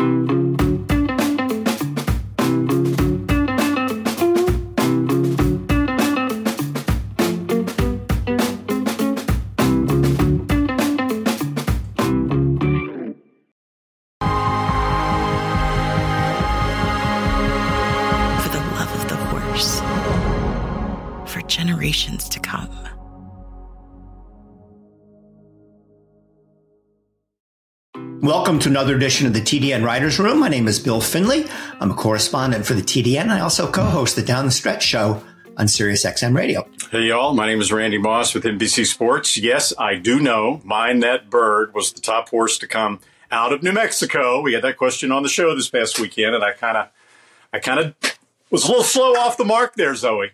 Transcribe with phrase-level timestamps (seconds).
[0.00, 0.39] generations
[28.50, 30.40] Welcome to another edition of the TDN Writers Room.
[30.40, 31.46] My name is Bill Finley.
[31.78, 33.28] I'm a correspondent for the TDN.
[33.28, 35.22] I also co-host the Down the Stretch show
[35.56, 36.68] on Sirius XM Radio.
[36.90, 37.32] Hey, y'all.
[37.32, 39.38] My name is Randy Moss with NBC Sports.
[39.38, 42.98] Yes, I do know Mine That Bird was the top horse to come
[43.30, 44.40] out of New Mexico.
[44.40, 46.88] We had that question on the show this past weekend, and I kind of,
[47.52, 47.94] I kind of
[48.50, 50.32] was a little slow off the mark there, Zoe.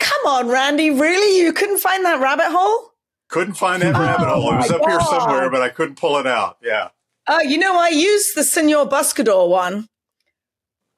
[0.00, 0.90] Come on, Randy.
[0.90, 1.44] Really?
[1.44, 2.92] You couldn't find that rabbit hole?
[3.28, 4.52] Couldn't find that rabbit hole.
[4.52, 4.90] It was up God.
[4.90, 6.58] here somewhere, but I couldn't pull it out.
[6.62, 6.88] Yeah.
[7.28, 9.88] Oh, uh, you know, I used the Senor Buscador one.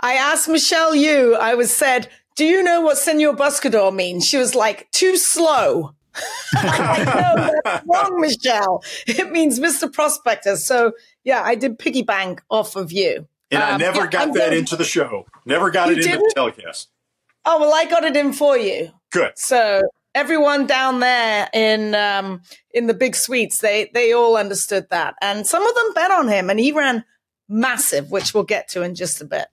[0.01, 4.27] I asked Michelle Yu, I was said, do you know what Senor Buscador means?
[4.27, 5.95] She was like, too slow.
[6.55, 8.83] I know that's wrong, Michelle.
[9.07, 9.93] It means Mr.
[9.93, 10.57] Prospector.
[10.57, 10.93] So
[11.25, 13.27] yeah, I did piggy bank off of you.
[13.51, 15.27] And um, I never yeah, got that into the show.
[15.47, 16.89] Never got it into the telecast.
[17.45, 18.91] Oh well, I got it in for you.
[19.11, 19.33] Good.
[19.37, 19.83] So
[20.15, 22.43] everyone down there in um,
[22.73, 26.29] in the big suites, they they all understood that, and some of them bet on
[26.29, 27.05] him, and he ran
[27.49, 29.47] massive, which we'll get to in just a bit.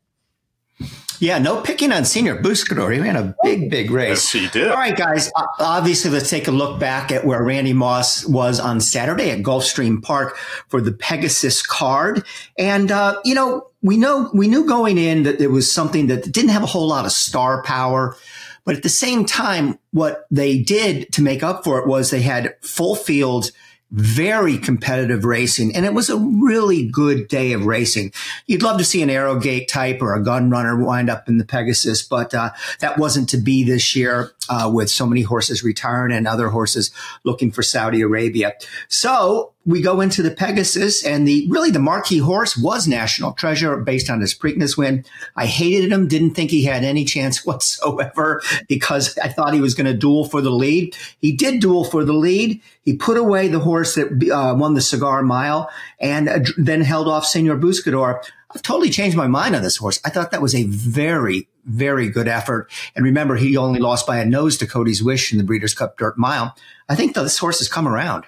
[1.19, 2.93] Yeah, no picking on Senor Buscador.
[2.93, 4.33] He ran a big, big race.
[4.33, 4.69] Yes, he did.
[4.69, 5.31] All right, guys.
[5.59, 10.03] Obviously, let's take a look back at where Randy Moss was on Saturday at Gulfstream
[10.03, 10.35] Park
[10.67, 12.25] for the Pegasus card.
[12.57, 16.29] And, uh, you know, we know, we knew going in that there was something that
[16.31, 18.17] didn't have a whole lot of star power.
[18.65, 22.21] But at the same time, what they did to make up for it was they
[22.21, 23.51] had full field
[23.91, 25.75] very competitive racing.
[25.75, 28.11] And it was a really good day of racing.
[28.47, 31.45] You'd love to see an Arrogate type or a gun runner wind up in the
[31.45, 32.49] Pegasus, but uh,
[32.79, 36.91] that wasn't to be this year uh, with so many horses retiring and other horses
[37.23, 38.53] looking for Saudi Arabia.
[38.89, 43.77] So we go into the Pegasus and the really the marquee horse was National Treasure
[43.77, 45.03] based on his Preakness win.
[45.35, 49.73] I hated him, didn't think he had any chance whatsoever because I thought he was
[49.73, 50.95] going to duel for the lead.
[51.19, 52.61] He did duel for the lead.
[52.81, 57.07] He put away the horse that uh, won the Cigar Mile and uh, then held
[57.07, 58.23] off Senor Buscador.
[58.51, 59.99] I've totally changed my mind on this horse.
[60.05, 62.71] I thought that was a very, very good effort.
[62.95, 65.97] And remember, he only lost by a nose to Cody's Wish in the Breeders' Cup
[65.97, 66.55] Dirt Mile.
[66.87, 68.25] I think this horse has come around.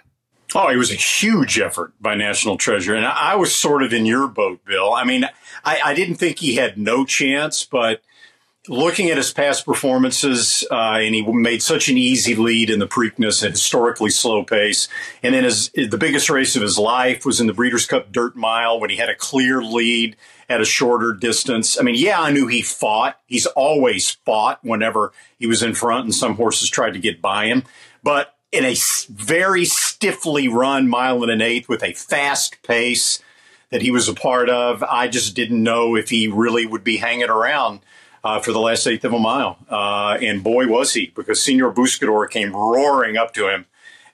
[0.55, 2.95] Oh, it was a huge effort by National Treasure.
[2.95, 4.93] And I, was sort of in your boat, Bill.
[4.93, 5.25] I mean,
[5.65, 8.01] I, I, didn't think he had no chance, but
[8.69, 12.87] looking at his past performances, uh, and he made such an easy lead in the
[12.87, 14.87] Preakness at historically slow pace.
[15.21, 18.35] And then his, the biggest race of his life was in the Breeders' Cup Dirt
[18.37, 20.15] Mile when he had a clear lead
[20.49, 21.77] at a shorter distance.
[21.77, 23.19] I mean, yeah, I knew he fought.
[23.25, 27.47] He's always fought whenever he was in front and some horses tried to get by
[27.47, 27.63] him.
[28.01, 28.75] But in a
[29.09, 33.21] very stiffly run mile and an eighth with a fast pace
[33.69, 34.83] that he was a part of.
[34.83, 37.81] I just didn't know if he really would be hanging around
[38.23, 39.57] uh, for the last eighth of a mile.
[39.69, 43.65] Uh, and boy, was he, because Senor Buscador came roaring up to him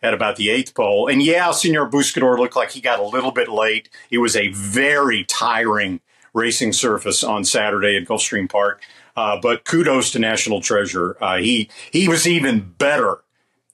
[0.02, 1.08] at about the eighth pole.
[1.08, 3.90] And yeah, Senor Buscador looked like he got a little bit late.
[4.10, 6.02] It was a very tiring
[6.34, 8.82] racing surface on Saturday at Gulfstream Park.
[9.16, 11.16] Uh, but kudos to National Treasure.
[11.22, 13.20] Uh, he he was even better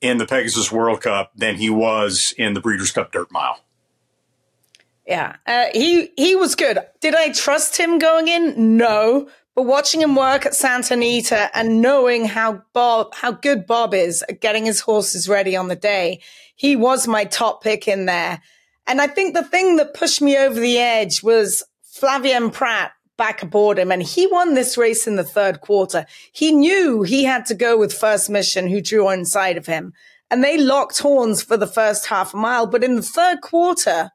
[0.01, 3.59] in the Pegasus World Cup than he was in the Breeders' Cup Dirt Mile.
[5.05, 6.77] Yeah, uh, he he was good.
[7.01, 8.77] Did I trust him going in?
[8.77, 13.93] No, but watching him work at Santa Anita and knowing how Bob how good Bob
[13.93, 16.21] is at getting his horses ready on the day,
[16.55, 18.41] he was my top pick in there.
[18.85, 23.44] And I think the thing that pushed me over the edge was Flavien Prat back
[23.44, 23.91] aboard him.
[23.91, 26.07] And he won this race in the third quarter.
[26.31, 29.94] He knew he had to go with First Mission, who drew inside of him.
[30.31, 32.66] And they locked horns for the first half mile.
[32.66, 34.12] But in the third quarter,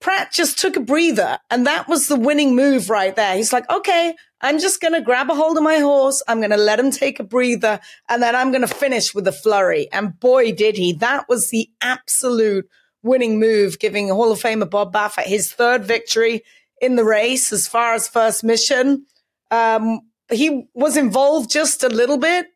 [0.00, 1.38] Prat just took a breather.
[1.50, 3.36] And that was the winning move right there.
[3.36, 6.22] He's like, okay, I'm just going to grab a hold of my horse.
[6.28, 7.80] I'm going to let him take a breather.
[8.08, 9.90] And then I'm going to finish with a flurry.
[9.92, 10.92] And boy, did he.
[10.92, 12.68] That was the absolute
[13.02, 16.44] winning move, giving Hall of Famer Bob Baffert his third victory
[16.82, 19.06] in the race as far as first mission.
[19.50, 20.00] Um,
[20.30, 22.46] he was involved just a little bit.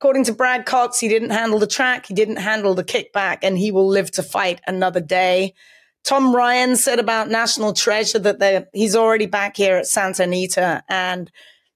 [0.00, 3.56] According to Brad Cox, he didn't handle the track, he didn't handle the kickback, and
[3.56, 5.54] he will live to fight another day.
[6.04, 11.30] Tom Ryan said about National Treasure that he's already back here at Santa Anita, and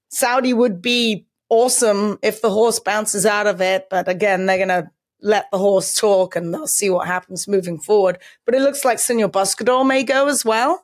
[0.09, 3.87] Saudi would be awesome if the horse bounces out of it.
[3.89, 4.89] But again, they're going to
[5.21, 8.17] let the horse talk and they'll see what happens moving forward.
[8.45, 10.83] But it looks like Senor Buscador may go as well.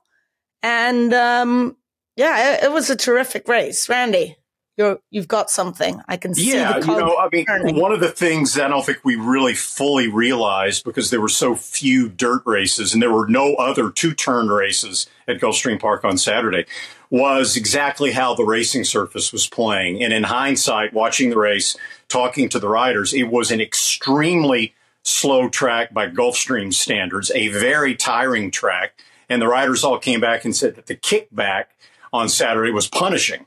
[0.63, 1.77] And um,
[2.15, 3.87] yeah, it, it, was a terrific race.
[3.87, 4.37] Randy,
[4.77, 6.01] you're, you've got something.
[6.07, 7.75] I can see yeah, the you know, I mean, turning.
[7.75, 11.29] one of the things that I don't think we really fully realized because there were
[11.29, 16.03] so few dirt races and there were no other two turn races at Gulfstream Park
[16.03, 16.65] on Saturday
[17.09, 20.03] was exactly how the racing surface was playing.
[20.03, 21.77] And in hindsight, watching the race,
[22.09, 27.95] talking to the riders, it was an extremely slow track by Gulfstream standards, a very
[27.95, 29.01] tiring track.
[29.29, 31.65] And the riders all came back and said that the kickback
[32.13, 33.45] on Saturday was punishing.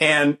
[0.00, 0.38] And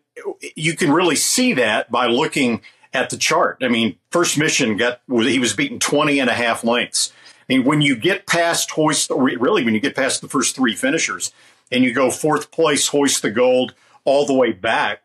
[0.54, 2.62] you can really see that by looking
[2.92, 3.58] at the chart.
[3.60, 7.12] I mean, first mission got, he was beaten 20 and a half lengths.
[7.48, 10.74] I mean, when you get past hoist, really, when you get past the first three
[10.74, 11.32] finishers
[11.70, 13.74] and you go fourth place, hoist the gold
[14.04, 15.02] all the way back,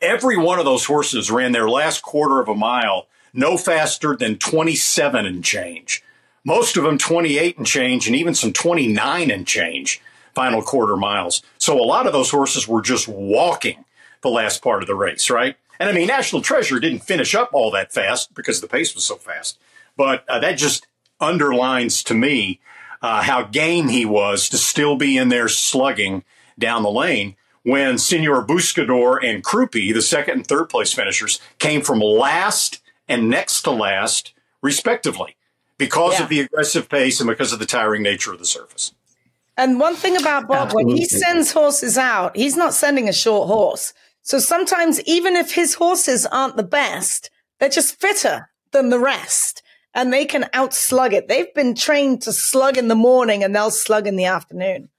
[0.00, 4.38] every one of those horses ran their last quarter of a mile no faster than
[4.38, 6.02] 27 and change.
[6.46, 10.00] Most of them 28 and change, and even some 29 and change
[10.32, 11.42] final quarter miles.
[11.58, 13.84] So a lot of those horses were just walking
[14.22, 15.56] the last part of the race, right?
[15.80, 19.04] And I mean, National Treasure didn't finish up all that fast because the pace was
[19.04, 19.58] so fast.
[19.96, 20.86] But uh, that just
[21.20, 22.60] underlines to me
[23.02, 26.22] uh, how game he was to still be in there slugging
[26.58, 31.82] down the lane when Senor Buscador and Crupi, the second and third place finishers, came
[31.82, 34.32] from last and next to last,
[34.62, 35.35] respectively,
[35.78, 36.22] because yeah.
[36.24, 38.92] of the aggressive pace and because of the tiring nature of the surface.
[39.56, 40.92] And one thing about Bob, Absolutely.
[40.92, 43.94] when he sends horses out, he's not sending a short horse.
[44.22, 49.62] So sometimes, even if his horses aren't the best, they're just fitter than the rest
[49.94, 51.26] and they can outslug it.
[51.26, 54.90] They've been trained to slug in the morning and they'll slug in the afternoon.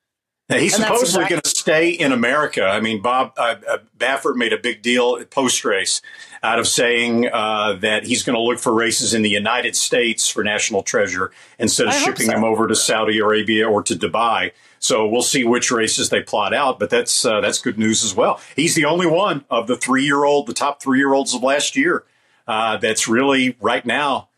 [0.50, 2.64] He's and supposedly going to stay in America.
[2.64, 6.02] I mean, Bob uh, uh, Baffert made a big deal post race
[6.42, 10.30] out of saying uh, that he's going to look for races in the United States
[10.30, 12.38] for National Treasure instead of I shipping so.
[12.38, 14.52] him over to Saudi Arabia or to Dubai.
[14.80, 18.16] So we'll see which races they plot out, but that's uh, that's good news as
[18.16, 18.40] well.
[18.56, 21.44] He's the only one of the three year old, the top three year olds of
[21.44, 22.06] last year,
[22.48, 24.30] uh, that's really right now.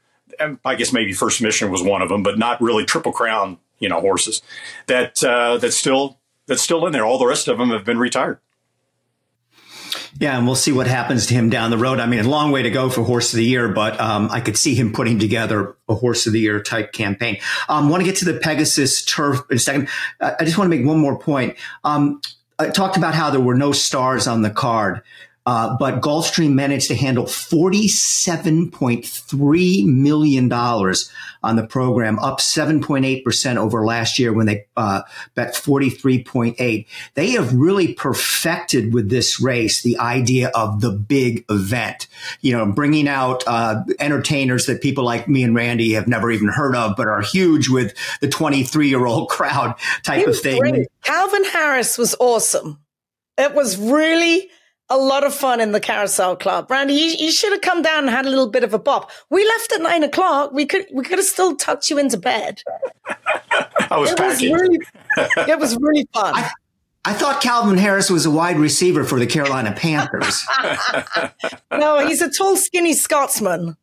[0.64, 3.90] I guess maybe First Mission was one of them, but not really Triple Crown you
[3.90, 4.42] know horses
[4.88, 7.06] that uh, that's still that's still in there.
[7.06, 8.40] All the rest of them have been retired.
[10.20, 12.00] Yeah, and we'll see what happens to him down the road.
[12.00, 14.42] I mean, a long way to go for Horse of the Year, but um, I
[14.42, 17.38] could see him putting together a Horse of the Year type campaign.
[17.70, 19.88] Um, want to get to the Pegasus turf in a second.
[20.20, 21.56] I just want to make one more point.
[21.84, 22.22] Um,
[22.58, 25.02] I talked about how there were no stars on the card.
[25.50, 34.20] Uh, but Gulfstream managed to handle $47.3 million on the program, up 7.8% over last
[34.20, 35.02] year when they uh,
[35.34, 36.86] bet 43.8.
[37.16, 42.06] They have really perfected with this race the idea of the big event,
[42.42, 46.50] you know, bringing out uh, entertainers that people like me and Randy have never even
[46.50, 49.74] heard of, but are huge with the 23 year old crowd
[50.04, 50.60] type of thing.
[50.60, 50.88] Great.
[51.02, 52.78] Calvin Harris was awesome.
[53.36, 54.52] It was really
[54.90, 56.70] a lot of fun in the carousel club.
[56.70, 59.12] Randy, you, you, should have come down and had a little bit of a bop.
[59.30, 60.52] We left at nine o'clock.
[60.52, 62.62] We could we could have still tucked you into bed.
[63.92, 64.52] I was it packing.
[64.52, 64.80] Was really,
[65.50, 66.36] it was really fun.
[66.36, 66.50] I,
[67.06, 70.46] I thought Calvin Harris was a wide receiver for the Carolina Panthers.
[71.72, 73.78] no, he's a tall, skinny Scotsman.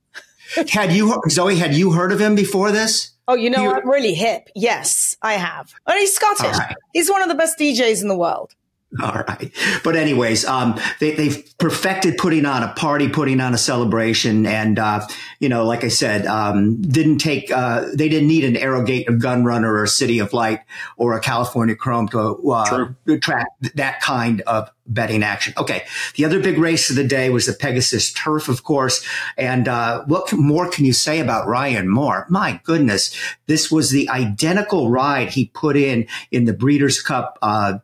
[0.70, 1.56] had you Zoe?
[1.56, 3.12] Had you heard of him before this?
[3.28, 4.48] Oh, you know, I'm really hip.
[4.54, 5.72] Yes, I have.
[5.86, 6.56] And he's Scottish.
[6.56, 6.76] Right.
[6.92, 8.54] He's one of the best DJs in the world.
[9.02, 9.52] All right.
[9.84, 14.46] But anyways, um, they, they've perfected putting on a party, putting on a celebration.
[14.46, 15.06] And, uh,
[15.40, 19.12] you know, like I said, um, didn't take, uh, they didn't need an Arrogate a
[19.12, 20.60] Gun Runner or a City of Light
[20.96, 22.88] or a California Chrome to, uh,
[23.20, 25.52] track that kind of betting action.
[25.58, 25.84] Okay.
[26.14, 29.04] The other big race of the day was the Pegasus Turf, of course.
[29.36, 32.26] And, uh, what more can you say about Ryan Moore?
[32.28, 33.14] My goodness.
[33.46, 37.78] This was the identical ride he put in in the Breeders' Cup, uh,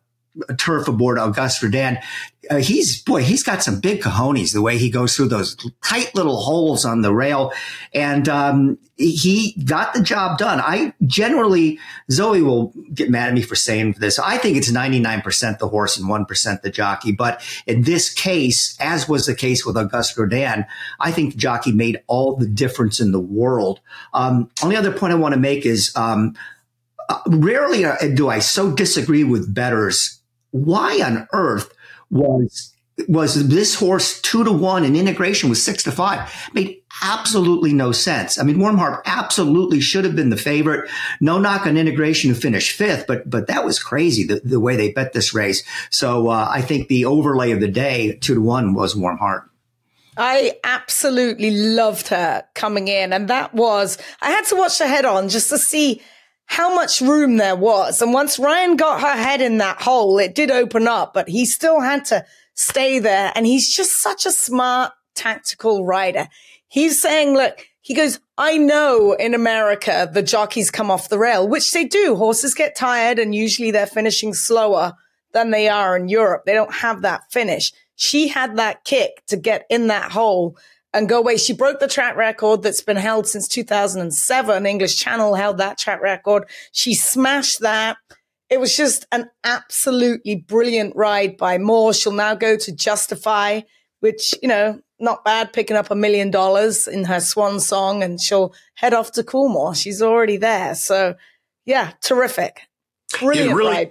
[0.57, 1.99] turf aboard Auguste Rodin.
[2.51, 4.53] Uh, he's boy, he's got some big cojones.
[4.53, 7.53] The way he goes through those tight little holes on the rail,
[7.95, 10.61] and um, he got the job done.
[10.61, 11.79] I generally,
[12.11, 14.19] Zoe will get mad at me for saying this.
[14.19, 17.13] I think it's ninety nine percent the horse and one percent the jockey.
[17.13, 20.67] But in this case, as was the case with Auguste Rodin,
[20.99, 23.81] I think the jockey made all the difference in the world.
[24.15, 25.95] Um, only other point I want to make is.
[25.97, 26.35] Um,
[27.09, 27.85] uh, rarely
[28.15, 30.22] do I so disagree with betters
[30.53, 31.75] why on earth
[32.11, 32.73] was
[33.09, 37.91] was this horse two to one and integration was six to five made absolutely no
[37.91, 38.39] sense.
[38.39, 40.91] I mean, Warm Heart absolutely should have been the favorite.
[41.21, 44.77] No knock on integration to finish fifth, but but that was crazy the, the way
[44.77, 45.65] they bet this race.
[45.91, 49.49] So uh, I think the overlay of the day two to one was Warm Heart.
[50.17, 55.05] I absolutely loved her coming in, and that was I had to watch the head
[55.05, 56.03] on just to see
[56.47, 58.03] how much room there was.
[58.03, 61.47] And once Ryan got her head in that hole, it did open up, but he
[61.47, 63.33] still had to stay there.
[63.35, 66.29] And he's just such a smart, tactical rider.
[66.69, 71.49] He's saying, look, he goes, I know in America the jockeys come off the rail,
[71.49, 72.17] which they do.
[72.17, 74.95] Horses get tired and usually they're finishing slower
[75.33, 76.43] than they are in Europe.
[76.45, 77.73] They don't have that finish.
[77.97, 80.57] She had that kick to get in that hole
[80.95, 81.37] and go away.
[81.37, 84.67] She broke the track record that's been held since 2007.
[84.67, 86.49] English Channel held that track record.
[86.73, 87.97] She smashed that.
[88.51, 91.95] It was just an absolutely brilliant ride by Moore.
[91.95, 93.63] She'll now go to Justify,
[94.01, 98.21] which, you know, not bad picking up a million dollars in her swan song and
[98.21, 99.75] she'll head off to Coolmore.
[99.75, 100.75] She's already there.
[100.75, 101.15] So
[101.67, 102.61] yeah, terrific.
[103.19, 103.91] Brilliant yeah, really, ride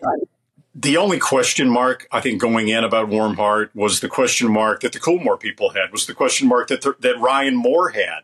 [0.74, 4.82] the only question mark I think going in about Warm Heart was the question mark
[4.82, 8.22] that the Coolmore people had was the question mark that the, that Ryan Moore had.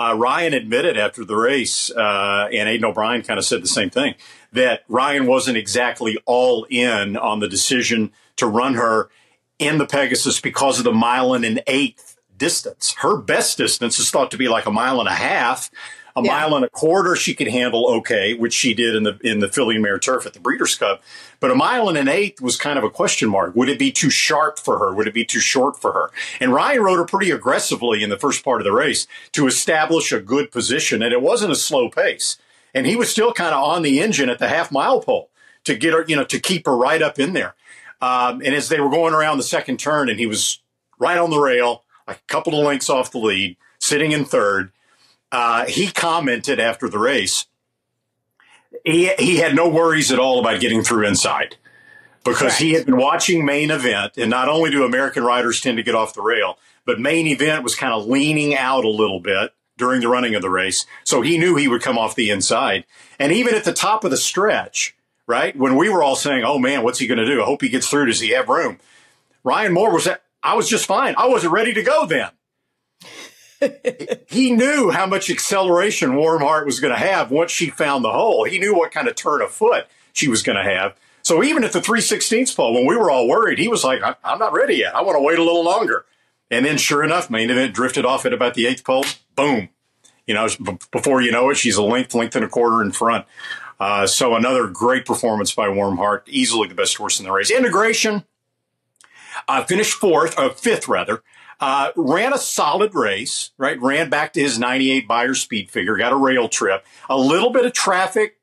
[0.00, 3.90] Uh, Ryan admitted after the race, uh, and Aidan O'Brien kind of said the same
[3.90, 4.14] thing
[4.52, 9.08] that Ryan wasn't exactly all in on the decision to run her
[9.58, 12.94] in the Pegasus because of the mile and an eighth distance.
[12.98, 15.70] Her best distance is thought to be like a mile and a half.
[16.18, 16.32] A yeah.
[16.32, 19.48] mile and a quarter she could handle okay, which she did in the in the
[19.48, 21.02] filly mare turf at the Breeders' Cup.
[21.40, 23.54] But a mile and an eighth was kind of a question mark.
[23.54, 24.92] Would it be too sharp for her?
[24.92, 26.10] Would it be too short for her?
[26.40, 30.10] And Ryan rode her pretty aggressively in the first part of the race to establish
[30.10, 32.36] a good position, and it wasn't a slow pace.
[32.74, 35.30] And he was still kind of on the engine at the half mile pole
[35.64, 37.54] to get her, you know, to keep her right up in there.
[38.00, 40.60] Um, and as they were going around the second turn, and he was
[40.98, 44.72] right on the rail, a couple of lengths off the lead, sitting in third
[45.32, 47.46] uh, he commented after the race.
[48.84, 51.56] He, he had no worries at all about getting through inside
[52.24, 54.16] because he had been watching main event.
[54.16, 57.64] And not only do American riders tend to get off the rail, but main event
[57.64, 60.86] was kind of leaning out a little bit during the running of the race.
[61.04, 62.84] So he knew he would come off the inside.
[63.18, 66.58] And even at the top of the stretch, right, when we were all saying, oh
[66.58, 67.42] man, what's he going to do?
[67.42, 68.06] I hope he gets through.
[68.06, 68.78] Does he have room?
[69.44, 70.08] Ryan Moore was,
[70.42, 71.14] I was just fine.
[71.16, 72.30] I wasn't ready to go then
[74.28, 78.12] he knew how much acceleration Warm Heart was going to have once she found the
[78.12, 78.44] hole.
[78.44, 80.96] He knew what kind of turn of foot she was going to have.
[81.22, 84.38] So even at the 316th pole, when we were all worried, he was like, I'm
[84.38, 84.94] not ready yet.
[84.94, 86.06] I want to wait a little longer.
[86.50, 89.04] And then sure enough, main event drifted off at about the eighth pole.
[89.34, 89.68] Boom.
[90.26, 90.48] You know,
[90.90, 93.26] before you know it, she's a length, length and a quarter in front.
[93.80, 97.50] Uh, so another great performance by Warm Heart, easily the best horse in the race.
[97.50, 98.24] Integration
[99.46, 101.22] uh, finished fourth, uh, fifth rather.
[101.60, 103.80] Uh, ran a solid race, right?
[103.80, 107.66] Ran back to his 98 Beyer speed figure, got a rail trip, a little bit
[107.66, 108.38] of traffic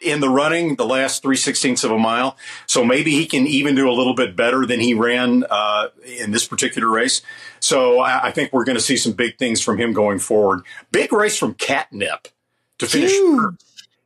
[0.00, 2.36] in the running, the last three sixteenths of a mile.
[2.66, 6.30] So maybe he can even do a little bit better than he ran uh, in
[6.30, 7.22] this particular race.
[7.60, 10.62] So I, I think we're going to see some big things from him going forward.
[10.92, 12.28] Big race from Catnip
[12.78, 13.12] to finish.
[13.12, 13.54] Huge.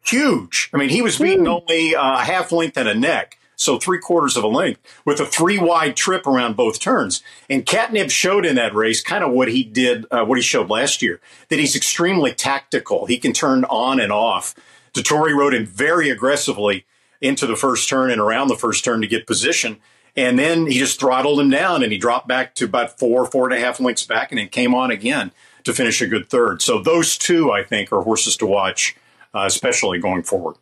[0.04, 0.70] Huge.
[0.72, 3.98] I mean, he was beating only uh, a half length and a neck so three
[3.98, 7.22] quarters of a length, with a three wide trip around both turns.
[7.50, 10.70] And Catnip showed in that race kind of what he did, uh, what he showed
[10.70, 13.06] last year, that he's extremely tactical.
[13.06, 14.54] He can turn on and off.
[14.94, 16.86] Dettori rode him very aggressively
[17.20, 19.78] into the first turn and around the first turn to get position.
[20.16, 23.50] And then he just throttled him down and he dropped back to about four, four
[23.50, 25.32] and a half lengths back and then came on again
[25.64, 26.62] to finish a good third.
[26.62, 28.96] So those two, I think, are horses to watch,
[29.34, 30.56] uh, especially going forward.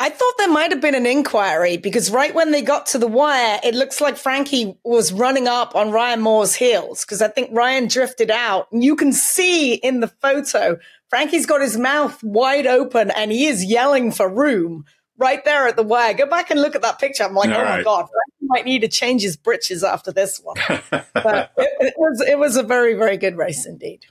[0.00, 3.08] I thought there might have been an inquiry because right when they got to the
[3.08, 7.50] wire, it looks like Frankie was running up on Ryan Moore's heels because I think
[7.52, 8.70] Ryan drifted out.
[8.70, 10.78] And you can see in the photo,
[11.10, 14.84] Frankie's got his mouth wide open and he is yelling for room
[15.16, 16.14] right there at the wire.
[16.14, 17.24] Go back and look at that picture.
[17.24, 17.78] I'm like, All oh right.
[17.78, 20.56] my God, Frankie might need to change his britches after this one.
[20.90, 24.06] but it, it, was, it was a very, very good race indeed.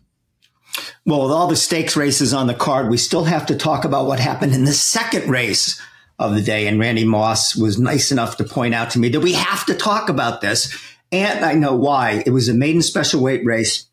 [1.05, 4.07] Well, with all the stakes races on the card, we still have to talk about
[4.07, 5.81] what happened in the second race
[6.19, 6.67] of the day.
[6.67, 9.74] And Randy Moss was nice enough to point out to me that we have to
[9.74, 10.75] talk about this.
[11.12, 12.24] And I know why.
[12.25, 13.88] It was a maiden special weight race.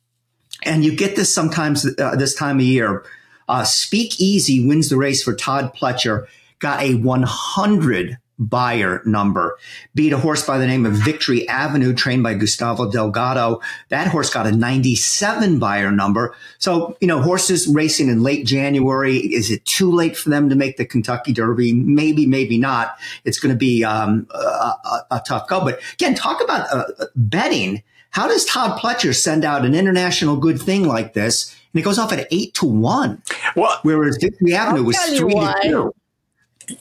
[0.64, 3.04] And you get this sometimes uh, this time of year.
[3.48, 6.26] Uh, Speakeasy wins the race for Todd Pletcher,
[6.58, 9.56] got a 100 Beyer number.
[9.94, 13.60] Beat a horse by the name of Victory Avenue, trained by Gustavo Delgado.
[13.90, 16.34] That horse got a 97 Beyer number.
[16.58, 19.18] So, you know, horses racing in late January.
[19.18, 21.72] Is it too late for them to make the Kentucky Derby?
[21.72, 22.96] Maybe, maybe not.
[23.24, 25.64] It's going to be um, a, a, a, tough go.
[25.64, 27.82] But again, talk about uh, betting.
[28.10, 31.54] How does Todd Pletcher send out an international good thing like this?
[31.72, 33.22] And it goes off at eight to one.
[33.56, 35.94] Well, whereas Victory Avenue was three to two.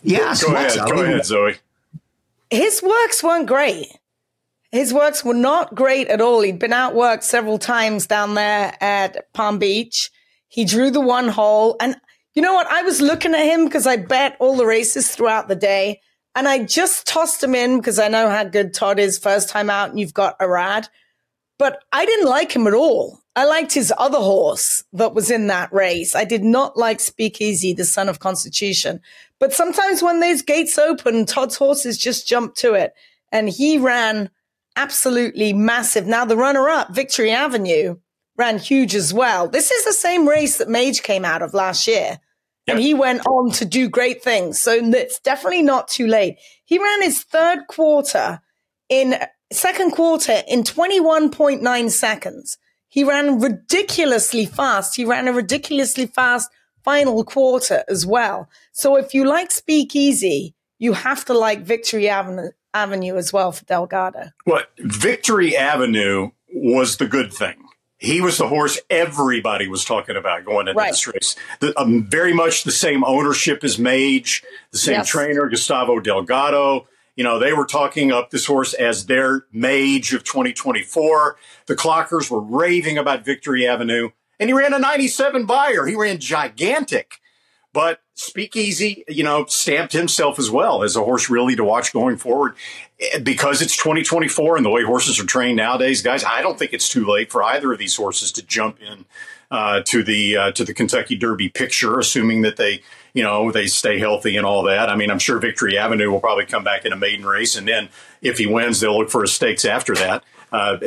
[0.01, 1.55] Yeah, go ahead, go ahead, Zoe.
[2.49, 3.87] His works weren't great.
[4.71, 6.41] His works were not great at all.
[6.41, 10.09] He'd been outworked several times down there at Palm Beach.
[10.47, 11.95] He drew the one hole, and
[12.35, 12.67] You know what?
[12.67, 16.01] I was looking at him because I bet all the races throughout the day.
[16.35, 19.69] And I just tossed him in because I know how good Todd is first time
[19.69, 20.87] out and you've got Irad.
[21.59, 23.19] But I didn't like him at all.
[23.35, 26.15] I liked his other horse that was in that race.
[26.15, 28.99] I did not like Speakeasy, the son of Constitution.
[29.43, 32.93] But sometimes when those gates open, Todd's horses just jump to it.
[33.29, 34.29] And he ran
[34.77, 36.07] absolutely massive.
[36.07, 37.97] Now the runner up, Victory Avenue,
[38.37, 39.49] ran huge as well.
[39.49, 42.21] This is the same race that Mage came out of last year.
[42.67, 44.61] And he went on to do great things.
[44.61, 46.37] So it's definitely not too late.
[46.63, 48.39] He ran his third quarter
[48.87, 49.15] in
[49.51, 52.57] second quarter in 21.9 seconds.
[52.87, 54.95] He ran ridiculously fast.
[54.95, 56.49] He ran a ridiculously fast
[56.83, 58.49] final quarter as well.
[58.71, 63.65] So if you like Speakeasy, you have to like Victory Avenue, Avenue as well for
[63.65, 64.29] Delgado.
[64.45, 67.63] Well, Victory Avenue was the good thing.
[67.97, 70.91] He was the horse everybody was talking about going into right.
[70.91, 71.37] this race.
[71.61, 75.07] The, um, very much the same ownership as Mage, the same yes.
[75.07, 76.87] trainer, Gustavo Delgado.
[77.15, 81.37] You know, they were talking up this horse as their Mage of 2024.
[81.67, 84.09] The clockers were raving about Victory Avenue,
[84.43, 85.85] and he ran a 97 Beyer.
[85.85, 87.21] He ran gigantic.
[87.71, 92.17] But Speakeasy, you know, stamped himself as well as a horse really to watch going
[92.17, 92.55] forward.
[93.23, 96.89] Because it's 2024 and the way horses are trained nowadays, guys, I don't think it's
[96.89, 99.05] too late for either of these horses to jump in
[99.49, 102.81] uh, to the uh, to the Kentucky Derby picture, assuming that they,
[103.13, 104.89] you know, they stay healthy and all that.
[104.89, 107.65] I mean, I'm sure Victory Avenue will probably come back in a maiden race, and
[107.65, 107.87] then
[108.21, 110.21] if he wins, they'll look for his stakes after that.
[110.51, 110.77] Uh,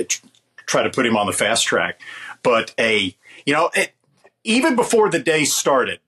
[0.66, 2.00] try to put him on the fast track.
[2.42, 3.94] But a, you know, it,
[4.44, 6.00] even before the day started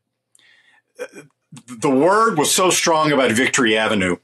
[1.69, 4.17] the word was so strong about Victory Avenue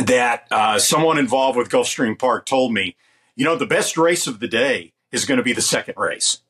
[0.00, 2.96] that uh, someone involved with Gulfstream Park told me,
[3.34, 6.40] you know, the best race of the day is going to be the second race.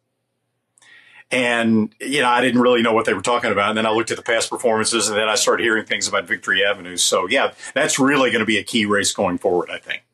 [1.31, 3.69] And, you know, I didn't really know what they were talking about.
[3.69, 6.27] And then I looked at the past performances and then I started hearing things about
[6.27, 6.97] Victory Avenue.
[6.97, 10.05] So, yeah, that's really going to be a key race going forward, I think.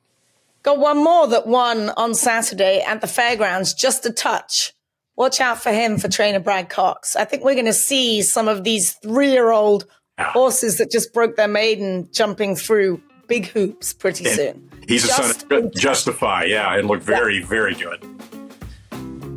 [0.65, 4.73] Got one more that won on Saturday at the fairgrounds, just a touch
[5.17, 7.17] watch out for him for trainer Brad Cox.
[7.17, 9.87] I think we're going to see some of these three year old
[10.19, 14.71] horses that just broke their maiden jumping through big hoops pretty and soon.
[14.87, 16.45] He's Just a son of Justify.
[16.45, 17.47] Yeah, it looked very, yeah.
[17.47, 18.05] very good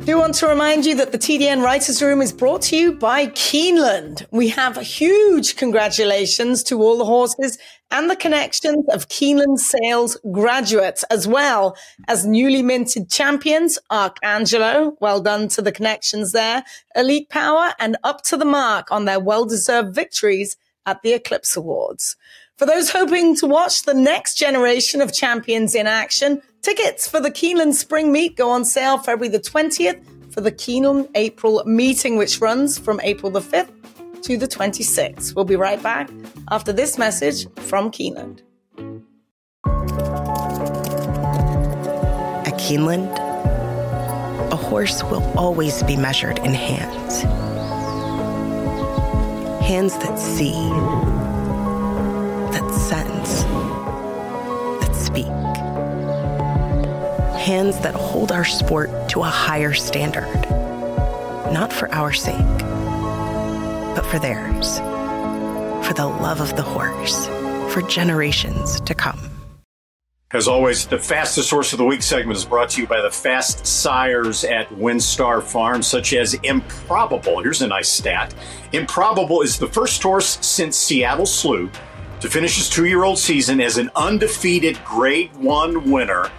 [0.08, 3.26] do want to remind you that the TDN Writers Room is brought to you by
[3.26, 4.26] Keeneland.
[4.30, 7.58] We have a huge congratulations to all the horses
[7.90, 14.96] and the connections of Keeneland sales graduates, as well as newly minted champions, Arcangelo.
[15.00, 16.64] Well done to the connections there.
[16.94, 22.16] Elite Power and up to the mark on their well-deserved victories at the Eclipse Awards.
[22.56, 27.30] For those hoping to watch the next generation of champions in action, tickets for the
[27.30, 32.40] Keeneland Spring Meet go on sale February the 20th for the Keeneland April meeting, which
[32.40, 33.77] runs from April the 5th
[34.22, 35.34] to the 26th.
[35.34, 36.10] We'll be right back
[36.50, 38.42] after this message from Keeneland.
[42.46, 43.16] At Keeneland,
[44.52, 47.22] a horse will always be measured in hands.
[49.64, 50.52] Hands that see
[52.52, 53.44] that sense,
[54.80, 55.26] that speak.
[57.38, 60.32] Hands that hold our sport to a higher standard,
[61.52, 62.34] not for our sake,
[63.98, 64.78] but for theirs,
[65.84, 67.26] for the love of the horse,
[67.74, 69.18] for generations to come.
[70.30, 73.10] As always, the fastest horse of the week segment is brought to you by the
[73.10, 77.42] fast sires at WinStar Farm, such as Improbable.
[77.42, 78.32] Here's a nice stat.
[78.72, 81.68] Improbable is the first horse since Seattle Slew
[82.20, 86.30] to finish his two year old season as an undefeated grade one winner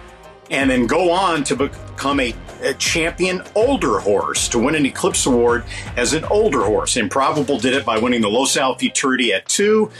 [0.50, 5.24] and then go on to become a, a, champion older horse to win an Eclipse
[5.26, 5.64] Award
[5.96, 6.96] as an older horse.
[6.96, 9.90] Improbable did it by winning the Los Al Futurity at two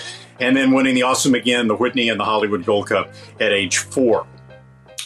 [0.40, 3.78] and then winning the Awesome Again, the Whitney, and the Hollywood Gold Cup at age
[3.78, 4.26] four.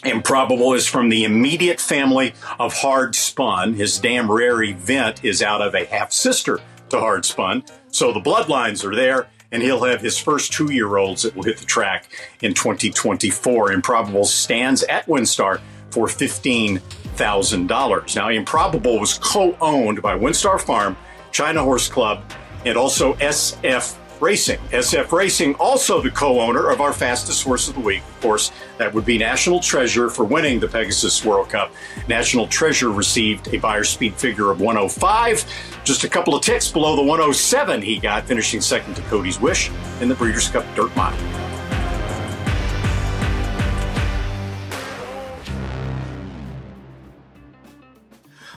[0.05, 3.75] Improbable is from the immediate family of Hard Spun.
[3.75, 7.65] His dam rare event is out of a half sister to Hard Spun.
[7.89, 11.45] So the bloodlines are there and he'll have his first two year olds that will
[11.45, 12.09] hit the track
[12.43, 13.73] in 2024.
[13.73, 18.17] Improbable stands at WinStar for $15,000.
[18.17, 20.97] Now, Improbable was co owned by WinStar Farm,
[21.31, 22.25] China Horse Club,
[22.65, 24.59] and also SF Racing.
[24.71, 28.03] SF Racing, also the co owner of our fastest horse of the week.
[28.09, 31.71] Of course, that would be National Treasure for winning the Pegasus World Cup.
[32.09, 35.45] National Treasure received a Beyer speed figure of 105,
[35.85, 39.71] just a couple of ticks below the 107 he got, finishing second to Cody's Wish
[40.01, 41.54] in the Breeders' Cup Dirt Mile.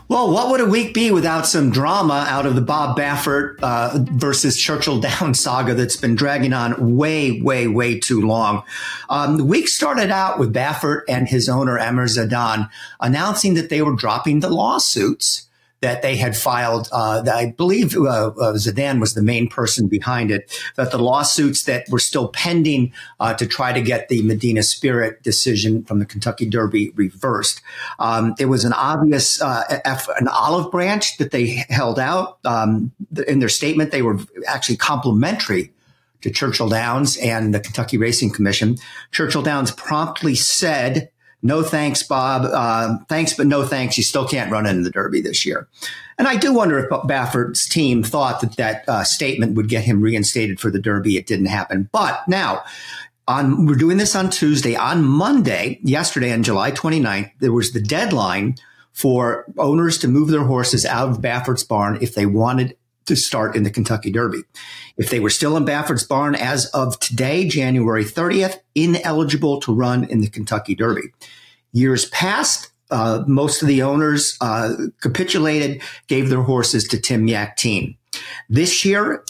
[0.09, 3.99] Well, what would a week be without some drama out of the Bob Baffert uh,
[4.11, 8.63] versus Churchill Downs saga that's been dragging on way, way, way too long?
[9.09, 12.69] Um, the week started out with Baffert and his owner, Amr Zedan,
[13.01, 15.46] announcing that they were dropping the lawsuits
[15.81, 16.89] that they had filed.
[16.91, 20.51] Uh, I believe uh, uh, Zedan was the main person behind it.
[20.75, 25.21] That the lawsuits that were still pending uh, to try to get the Medina Spirit
[25.23, 27.61] decision from the Kentucky Derby reversed.
[27.99, 32.91] Um, it was an obvious uh, F, an olive branch that they held out um,
[33.27, 33.91] in their statement.
[33.91, 35.71] They were actually complimentary
[36.21, 38.77] to Churchill Downs and the Kentucky Racing Commission.
[39.11, 41.09] Churchill Downs promptly said
[41.47, 42.43] no thanks, Bob.
[42.43, 43.97] Uh, thanks, but no thanks.
[43.97, 45.67] You still can't run in the Derby this year.
[46.19, 50.01] And I do wonder if Baffert's team thought that that uh, statement would get him
[50.01, 51.15] reinstated for the Derby.
[51.15, 51.89] It didn't happen.
[51.93, 52.63] But now,
[53.29, 54.75] on, we're doing this on Tuesday.
[54.75, 58.57] On Monday, yesterday, on July 29th, there was the deadline
[58.91, 62.75] for owners to move their horses out of Baffert's barn if they wanted
[63.07, 64.43] to start in the Kentucky Derby.
[64.97, 70.03] If they were still in Baffert's barn as of today, January 30th, ineligible to run
[70.05, 71.13] in the Kentucky Derby.
[71.71, 77.97] Years past, uh, most of the owners uh, capitulated, gave their horses to Tim Yakteen.
[78.49, 79.23] This year,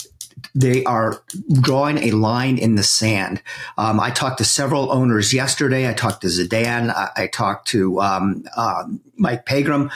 [0.53, 1.21] they are
[1.61, 3.41] drawing a line in the sand.
[3.77, 5.89] Um, I talked to several owners yesterday.
[5.89, 6.89] I talked to Zedan.
[6.89, 8.83] I, I talked to um, uh,
[9.15, 9.91] Mike Pegram.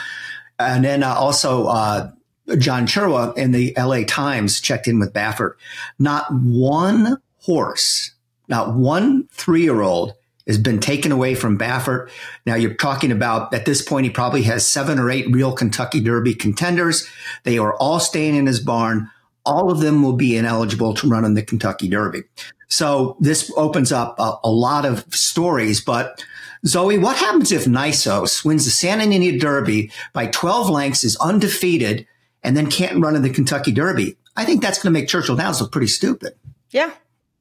[0.58, 2.10] And then uh, also uh,
[2.58, 5.54] John Cherwa in the LA Times checked in with Baffert.
[5.98, 8.12] Not one horse,
[8.48, 10.14] not one three year old
[10.46, 12.10] has been taken away from Baffert.
[12.46, 16.00] Now you're talking about at this point, he probably has seven or eight real Kentucky
[16.00, 17.08] Derby contenders.
[17.44, 19.08] They are all staying in his barn.
[19.44, 22.22] All of them will be ineligible to run in the Kentucky Derby.
[22.68, 26.24] So this opens up a, a lot of stories, but
[26.64, 32.06] Zoe, what happens if Nysos wins the Santa Anita Derby by 12 lengths, is undefeated,
[32.42, 34.16] and then can't run in the Kentucky Derby.
[34.36, 36.34] I think that's going to make Churchill Downs look pretty stupid.
[36.70, 36.92] Yeah,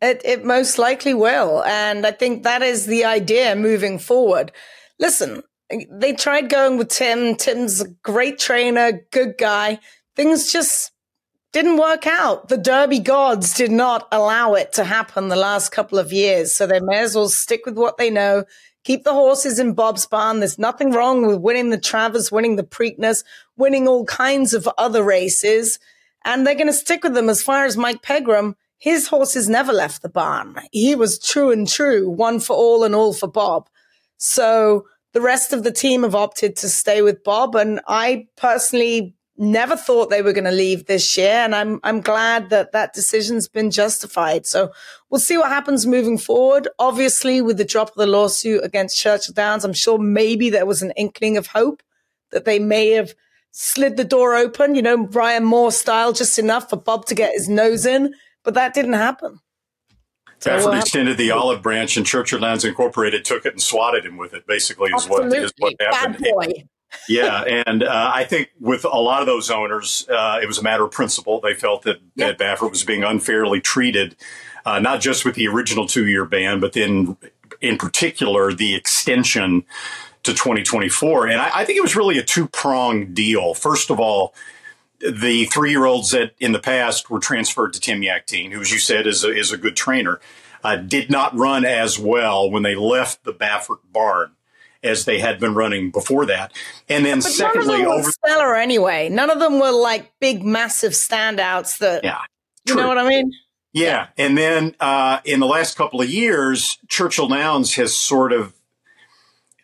[0.02, 1.64] it, it most likely will.
[1.64, 4.52] And I think that is the idea moving forward.
[5.00, 5.44] Listen,
[5.90, 7.36] they tried going with Tim.
[7.36, 9.80] Tim's a great trainer, good guy.
[10.16, 10.92] Things just
[11.54, 12.50] didn't work out.
[12.50, 16.54] The Derby gods did not allow it to happen the last couple of years.
[16.54, 18.46] So they may as well stick with what they know,
[18.84, 20.40] keep the horses in Bob's barn.
[20.40, 23.24] There's nothing wrong with winning the Travers, winning the Preakness,
[23.58, 25.80] winning all kinds of other races.
[26.26, 28.56] And they're going to stick with them as far as Mike Pegram.
[28.78, 30.56] His horses never left the barn.
[30.72, 33.70] He was true and true, one for all and all for Bob.
[34.18, 37.56] So the rest of the team have opted to stay with Bob.
[37.56, 41.32] And I personally never thought they were going to leave this year.
[41.32, 44.46] And I'm, I'm glad that that decision's been justified.
[44.46, 44.72] So
[45.10, 46.68] we'll see what happens moving forward.
[46.80, 50.82] Obviously, with the drop of the lawsuit against Churchill Downs, I'm sure maybe there was
[50.82, 51.82] an inkling of hope
[52.32, 53.14] that they may have
[53.52, 57.34] slid the door open, you know, Ryan Moore style, just enough for Bob to get
[57.34, 58.14] his nose in.
[58.44, 59.40] But that didn't happen.
[60.40, 64.18] So Baffert extended the olive branch, and Churchill Downs Incorporated took it and swatted him
[64.18, 64.48] with it.
[64.48, 66.18] Basically, is what is what happened.
[66.18, 66.64] Bad boy
[67.10, 70.64] yeah, and uh, I think with a lot of those owners, uh, it was a
[70.64, 71.40] matter of principle.
[71.40, 74.16] They felt that, that Baffert was being unfairly treated,
[74.66, 77.18] uh, not just with the original two-year ban, but then
[77.62, 79.64] in particular the extension
[80.24, 81.28] to 2024.
[81.28, 83.54] And I, I think it was really a two-pronged deal.
[83.54, 84.34] First of all,
[85.00, 89.08] the three-year-olds that in the past were transferred to Tim Yakteen, who, as you said,
[89.08, 90.20] is a, is a good trainer,
[90.64, 94.32] uh, did not run as well when they left the Baffert barn
[94.84, 96.52] as they had been running before that.
[96.90, 99.10] And then but secondly, none of them over stellar anyway.
[99.10, 101.78] None of them were like big, massive standouts.
[101.80, 102.22] That yeah,
[102.66, 103.32] you know what I mean.
[103.74, 108.54] Yeah, and then uh, in the last couple of years, Churchill Downs has sort of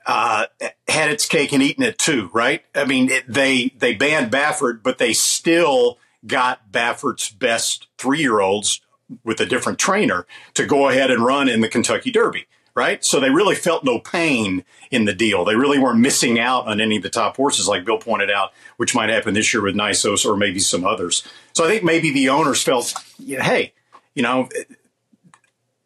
[0.07, 0.45] uh,
[0.87, 2.63] had its cake and eaten it too, right?
[2.73, 8.39] I mean, it, they they banned Baffert, but they still got Baffert's best three year
[8.39, 8.81] olds
[9.23, 13.03] with a different trainer to go ahead and run in the Kentucky Derby right?
[13.03, 15.43] So they really felt no pain in the deal.
[15.43, 18.53] They really weren't missing out on any of the top horses, like Bill pointed out,
[18.77, 21.23] which might happen this year with Nysos or maybe some others.
[21.53, 23.73] So I think maybe the owners felt, hey,
[24.13, 24.47] you know,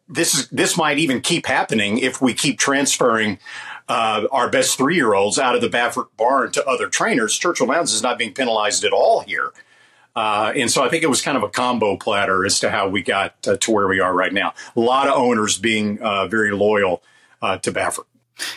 [0.06, 3.38] this is this might even keep happening if we keep transferring
[3.92, 7.36] uh, our best three year olds out of the Baffert barn to other trainers.
[7.36, 9.52] Churchill Downs is not being penalized at all here.
[10.16, 12.88] Uh, and so I think it was kind of a combo platter as to how
[12.88, 14.54] we got uh, to where we are right now.
[14.76, 17.02] A lot of owners being uh, very loyal
[17.42, 18.06] uh, to Baffert.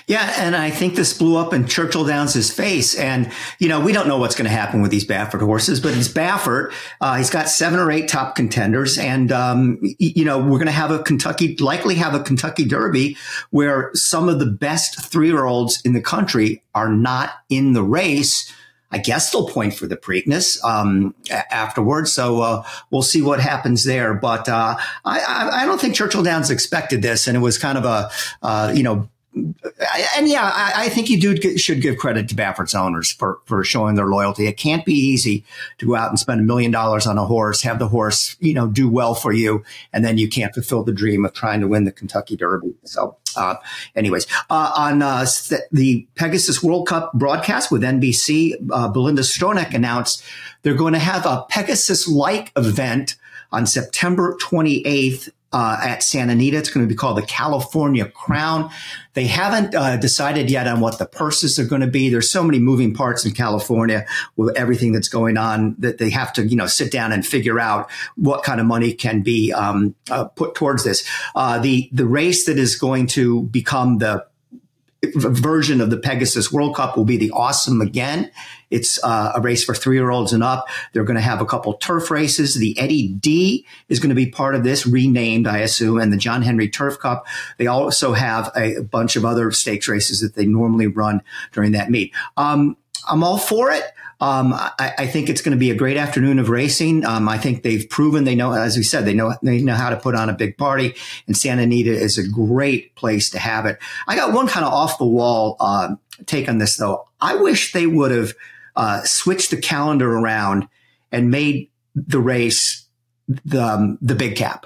[0.07, 2.95] Yeah, and I think this blew up in Churchill Downs' face.
[2.95, 5.93] And, you know, we don't know what's going to happen with these Baffert horses, but
[5.93, 6.73] he's Baffert.
[7.01, 8.97] Uh, he's got seven or eight top contenders.
[8.97, 13.17] And, um, you know, we're going to have a Kentucky, likely have a Kentucky Derby
[13.49, 17.83] where some of the best three year olds in the country are not in the
[17.83, 18.51] race
[18.95, 22.13] I guess they'll point for the Preakness um, afterwards.
[22.13, 24.13] So uh, we'll see what happens there.
[24.13, 27.83] But uh, I, I, don't think Churchill Downs expected this, and it was kind of
[27.83, 28.09] a
[28.41, 32.73] uh, you know and yeah, I, I, think you do should give credit to Baffert's
[32.73, 34.47] owners for, for showing their loyalty.
[34.47, 35.43] It can't be easy
[35.79, 38.53] to go out and spend a million dollars on a horse, have the horse, you
[38.53, 41.67] know, do well for you, and then you can't fulfill the dream of trying to
[41.67, 42.75] win the Kentucky Derby.
[42.85, 43.55] So, uh,
[43.93, 45.25] anyways, uh, on uh,
[45.71, 50.23] the Pegasus World Cup broadcast with NBC, uh, Belinda Stronach announced
[50.61, 53.17] they're going to have a Pegasus-like event
[53.51, 56.57] on September 28th uh, at Santa Anita.
[56.57, 58.69] It's going to be called the California Crown.
[59.13, 62.09] They haven't uh, decided yet on what the purses are going to be.
[62.09, 66.33] There's so many moving parts in California with everything that's going on that they have
[66.33, 69.95] to, you know, sit down and figure out what kind of money can be um,
[70.11, 71.09] uh, put towards this.
[71.35, 74.25] Uh, the the race that is going to become the
[75.13, 78.29] version of the Pegasus World Cup will be the Awesome Again.
[78.69, 80.67] It's uh, a race for three year olds and up.
[80.93, 82.55] They're going to have a couple turf races.
[82.55, 86.17] The Eddie D is going to be part of this, renamed, I assume, and the
[86.17, 87.25] John Henry Turf Cup.
[87.57, 91.89] They also have a, bunch of other stakes races that they normally run during that
[91.89, 92.13] meet.
[92.37, 92.77] Um,
[93.09, 93.83] I'm all for it.
[94.21, 97.05] Um, I, I, think it's going to be a great afternoon of racing.
[97.05, 99.89] Um, I think they've proven they know, as we said, they know they know how
[99.89, 100.95] to put on a big party,
[101.27, 103.77] and Santa Anita is a great place to have it.
[104.07, 107.07] I got one kind of off the wall uh, take on this though.
[107.19, 108.33] I wish they would have
[108.75, 110.67] uh, switched the calendar around
[111.11, 112.85] and made the race
[113.27, 114.65] the um, the big cap,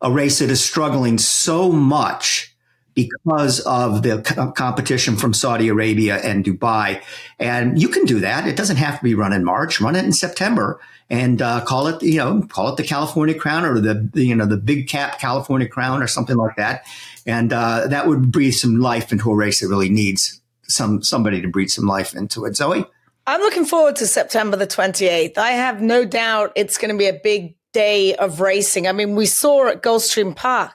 [0.00, 2.52] a race that is struggling so much
[2.94, 7.02] because of the competition from Saudi Arabia and Dubai.
[7.38, 8.46] And you can do that.
[8.46, 9.80] It doesn't have to be run in March.
[9.80, 13.64] Run it in September and uh, call it, you know, call it the California Crown
[13.64, 16.86] or the, the you know the Big Cap California Crown or something like that.
[17.26, 20.40] And uh, that would breathe some life into a race that really needs
[20.72, 22.56] some somebody to breathe some life into it.
[22.56, 22.84] Zoe,
[23.26, 25.38] I'm looking forward to September the 28th.
[25.38, 28.86] I have no doubt it's going to be a big day of racing.
[28.86, 30.72] I mean, we saw at Gulfstream Park,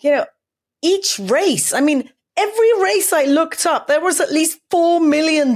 [0.00, 0.26] you know,
[0.82, 1.72] each race.
[1.72, 5.54] I mean, every race I looked up, there was at least $4 million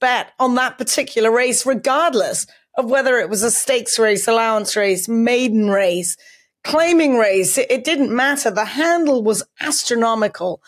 [0.00, 5.08] bet on that particular race, regardless of whether it was a stakes race, allowance race,
[5.08, 6.16] maiden race,
[6.62, 7.58] claiming race.
[7.58, 8.50] It, it didn't matter.
[8.50, 10.62] The handle was astronomical.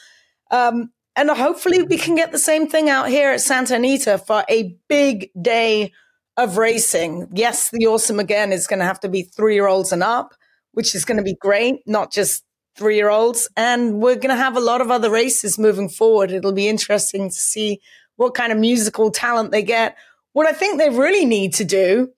[0.51, 4.45] Um, and hopefully we can get the same thing out here at Santa Anita for
[4.49, 5.93] a big day
[6.37, 7.29] of racing.
[7.33, 10.35] Yes, the awesome again is going to have to be three year olds and up,
[10.73, 12.45] which is going to be great, not just
[12.77, 13.49] three year olds.
[13.57, 16.31] And we're going to have a lot of other races moving forward.
[16.31, 17.81] It'll be interesting to see
[18.17, 19.97] what kind of musical talent they get.
[20.33, 22.11] What I think they really need to do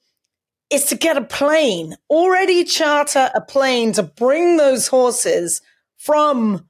[0.70, 5.60] is to get a plane, already charter a plane to bring those horses
[5.96, 6.68] from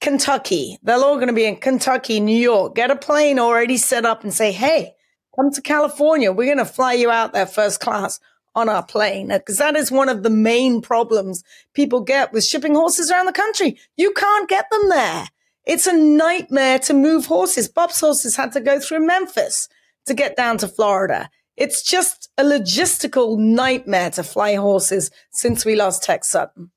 [0.00, 0.78] Kentucky.
[0.82, 2.74] They're all going to be in Kentucky, New York.
[2.74, 4.94] Get a plane already set up and say, Hey,
[5.36, 6.32] come to California.
[6.32, 8.20] We're going to fly you out there first class
[8.54, 12.44] on our plane uh, because that is one of the main problems people get with
[12.44, 13.78] shipping horses around the country.
[13.96, 15.28] You can't get them there.
[15.64, 17.68] It's a nightmare to move horses.
[17.68, 19.68] Bob's horses had to go through Memphis
[20.06, 21.30] to get down to Florida.
[21.56, 26.70] It's just a logistical nightmare to fly horses since we lost Tex Sutton.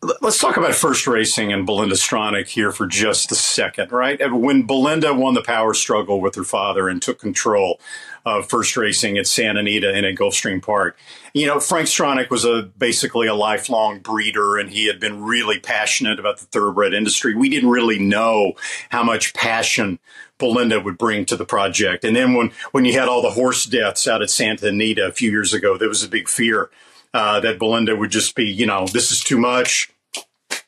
[0.00, 4.20] Let's talk about first racing and Belinda Stronach here for just a second, right?
[4.30, 7.80] When Belinda won the power struggle with her father and took control
[8.24, 10.96] of first racing at Santa Anita and at Gulfstream Park,
[11.34, 15.58] you know, Frank Stronach was a basically a lifelong breeder and he had been really
[15.58, 17.34] passionate about the thoroughbred industry.
[17.34, 18.52] We didn't really know
[18.90, 19.98] how much passion
[20.38, 22.04] Belinda would bring to the project.
[22.04, 25.12] And then when, when you had all the horse deaths out at Santa Anita a
[25.12, 26.70] few years ago, there was a big fear
[27.14, 29.90] uh, that Belinda would just be, you know, this is too much.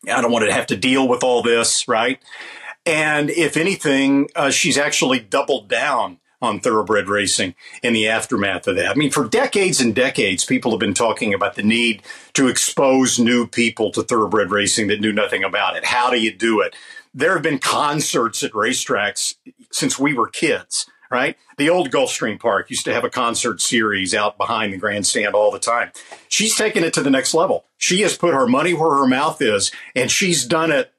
[0.09, 2.18] I don't want to have to deal with all this, right?
[2.87, 8.76] And if anything, uh, she's actually doubled down on thoroughbred racing in the aftermath of
[8.76, 8.90] that.
[8.90, 13.18] I mean, for decades and decades, people have been talking about the need to expose
[13.18, 15.85] new people to thoroughbred racing that knew nothing about it.
[15.85, 16.74] How do you do it?
[17.12, 19.35] There have been concerts at racetracks
[19.70, 21.37] since we were kids right?
[21.59, 25.51] The old Gulfstream Park used to have a concert series out behind the grandstand all
[25.51, 25.90] the time.
[26.29, 27.64] She's taken it to the next level.
[27.79, 30.92] She has put her money where her mouth is, and she's done it.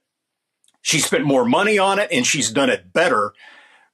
[0.81, 3.33] She spent more money on it, and she's done it better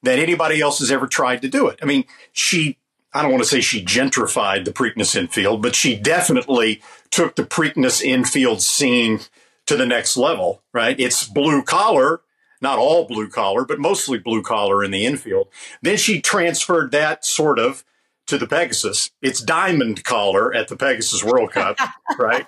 [0.02, 1.80] than anybody else has ever tried to do it.
[1.82, 2.78] I mean, she,
[3.14, 7.44] I don't want to say she gentrified the Preakness infield, but she definitely took the
[7.44, 9.20] Preakness infield scene
[9.68, 11.00] to the next level, right?
[11.00, 12.22] It's blue collar
[12.62, 15.48] not all blue collar, but mostly blue collar in the infield.
[15.82, 17.84] Then she transferred that sort of
[18.28, 19.12] to the Pegasus.
[19.22, 21.78] It's diamond collar at the Pegasus World Cup,
[22.20, 22.46] right?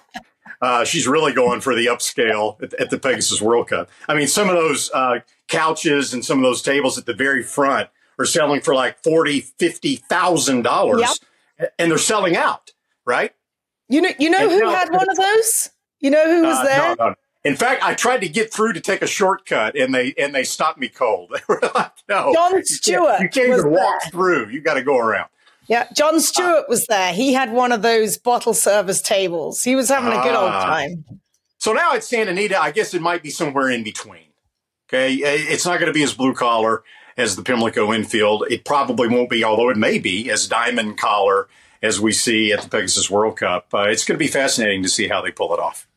[0.62, 3.90] Uh, she's really going for the upscale at, at, the Pegasus World Cup.
[4.08, 7.44] I mean, some of those uh, couches and some of those tables at the very
[7.44, 11.20] front are selling for like forty, fifty thousand dollars,
[11.58, 12.72] and they're selling out,
[13.06, 13.34] right?
[13.88, 15.70] You know, you know and who now, had one of those?
[16.02, 16.96] You know who was uh, there?
[16.98, 17.16] No, no.
[17.46, 20.44] In fact, I tried to get through to take a shortcut, and they and they
[20.44, 21.32] stopped me cold.
[21.34, 24.50] They were like, "No, Jon Stewart, you can't, you can't even walk through.
[24.50, 25.30] You got to go around."
[25.68, 27.14] Yeah, Jon Stewart was there.
[27.14, 29.64] He had one of those bottle service tables.
[29.64, 30.66] He was having a good old ah.
[30.66, 31.06] time.
[31.60, 34.24] So now at Santa Anita, I guess it might be somewhere in between.
[34.90, 36.84] Okay, it's not going to be as blue collar
[37.16, 38.46] as the Pimlico infield.
[38.50, 41.48] It probably won't be, although it may be, as diamond collar
[41.84, 43.68] as we see at the Pegasus World Cup.
[43.74, 45.88] Uh, it's going to be fascinating to see how they pull it off.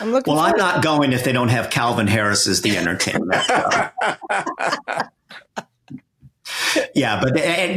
[0.00, 0.34] I'm looking.
[0.34, 3.42] Well, I'm not going if they don't have Calvin Harris as the entertainment.
[6.94, 7.34] yeah, but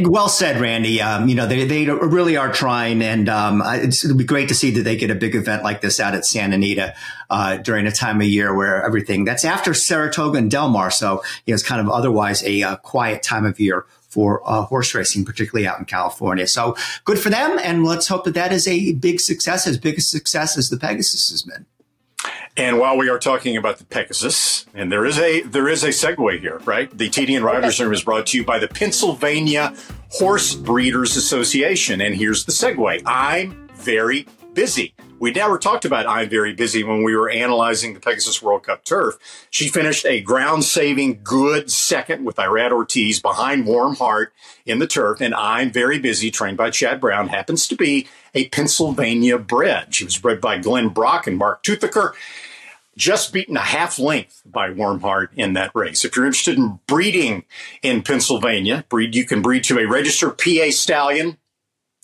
[0.08, 1.00] well said, Randy.
[1.00, 4.70] Um, you know, they, they really are trying, and um, it'll be great to see
[4.72, 6.94] that they get a big event like this out at Santa Anita
[7.30, 10.90] uh, during a time of year where everything that's after Saratoga and Del Mar.
[10.90, 14.62] So, you know, it's kind of otherwise a uh, quiet time of year for uh,
[14.62, 16.46] horse racing, particularly out in California.
[16.46, 19.98] So good for them, and let's hope that that is a big success, as big
[19.98, 21.66] a success as the Pegasus has been.
[22.56, 25.88] And while we are talking about the Pegasus, and there is a there is a
[25.88, 26.90] segue here, right?
[26.96, 29.74] The TDN Writers Room is brought to you by the Pennsylvania
[30.12, 32.00] Horse Breeders Association.
[32.00, 33.02] And here's the segue.
[33.04, 34.94] I'm very busy.
[35.18, 38.84] We never talked about I'm very busy when we were analyzing the Pegasus World Cup
[38.84, 39.18] turf.
[39.50, 44.32] She finished a ground saving good second with Irad Ortiz behind Warm Heart
[44.64, 45.20] in the turf.
[45.20, 49.94] And I'm very busy, trained by Chad Brown, happens to be a Pennsylvania bred.
[49.94, 52.12] She was bred by Glenn Brock and Mark Toothaker
[52.96, 56.04] just beaten a half length by Warm Heart in that race.
[56.04, 57.44] If you're interested in breeding
[57.82, 61.38] in Pennsylvania, breed you can breed to a registered PA stallion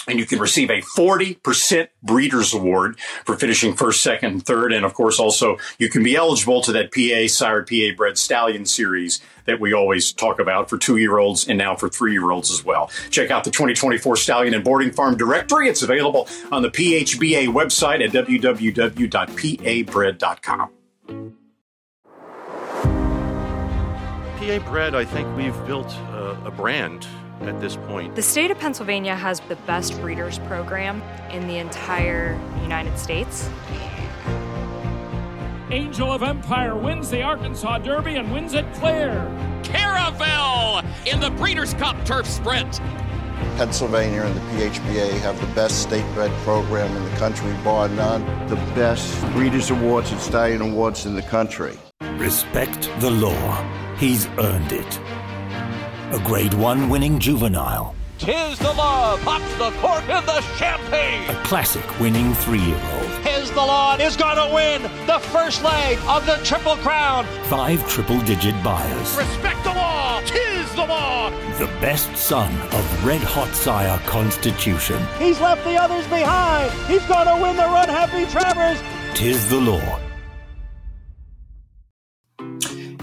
[0.09, 4.73] and you can receive a 40% breeders award for finishing first, second, and third.
[4.73, 8.67] And of course, also you can be eligible to that PA sired PA bred stallion
[8.67, 12.29] series that we always talk about for two year olds and now for three year
[12.31, 12.91] olds as well.
[13.11, 15.69] Check out the 2024 Stallion and Boarding Farm directory.
[15.69, 20.71] It's available on the PHBA website at www.pabred.com.
[24.43, 27.07] PA Bred, I think we've built a, a brand
[27.43, 28.15] at this point.
[28.17, 33.49] The state of Pennsylvania has the best breeders program in the entire United States.
[35.71, 39.13] Angel of Empire wins the Arkansas Derby and wins it clear.
[39.63, 42.81] Caravel in the Breeders' Cup Turf Sprint.
[43.57, 48.23] Pennsylvania and the PHBA have the best state bred program in the country, bar none.
[48.49, 51.79] The best Breeders' Awards and Stallion Awards in the country.
[52.17, 53.97] Respect the law.
[53.97, 55.01] He's earned it
[56.13, 57.95] a Grade 1 winning juvenile.
[58.19, 61.29] Tiz the Law, pops the cork in the champagne.
[61.31, 63.25] A classic winning three-year-old.
[63.25, 67.25] Tiz the Law is gonna win the first leg of the Triple Crown.
[67.45, 69.17] Five triple-digit Beyers.
[69.17, 71.31] Respect the law, Tiz the Law.
[71.59, 75.03] The best son of Red Hot Sire Constitution.
[75.19, 76.73] He's left the others behind.
[76.89, 78.83] He's gonna win the Run Happy Travers.
[79.15, 79.99] Tiz the Law.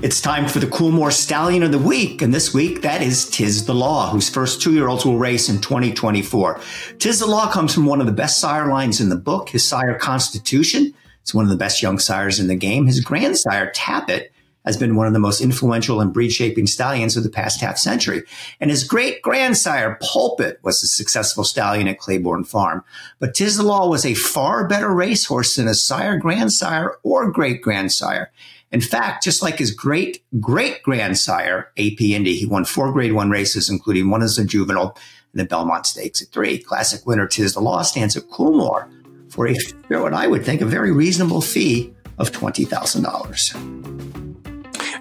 [0.01, 2.21] It's time for the Coolmore Stallion of the Week.
[2.21, 5.49] And this week, that is Tiz the Law, whose first two year olds will race
[5.49, 6.62] in 2024.
[6.99, 9.67] Tiz the Law comes from one of the best sire lines in the book, his
[9.67, 10.93] sire Constitution.
[11.21, 12.86] It's one of the best young sires in the game.
[12.86, 14.29] His grandsire, Tapit,
[14.65, 17.78] has been one of the most influential and breed shaping stallions of the past half
[17.78, 18.24] century.
[18.60, 22.84] And his great grandsire, Pulpit, was a successful stallion at Claiborne Farm.
[23.19, 27.62] But Tiz the Law was a far better racehorse than his sire, grandsire, or great
[27.62, 28.32] grandsire.
[28.72, 33.32] In fact, just like his great great grandsire, AP Indy, he won four grade one
[33.32, 34.95] races, including one as a juvenile
[35.34, 36.60] in the Belmont Stakes at three.
[36.60, 38.88] Classic winner Tiz the Law stands at Coolmore
[39.30, 39.56] for a,
[39.89, 44.49] what I would think, a very reasonable fee of $20,000.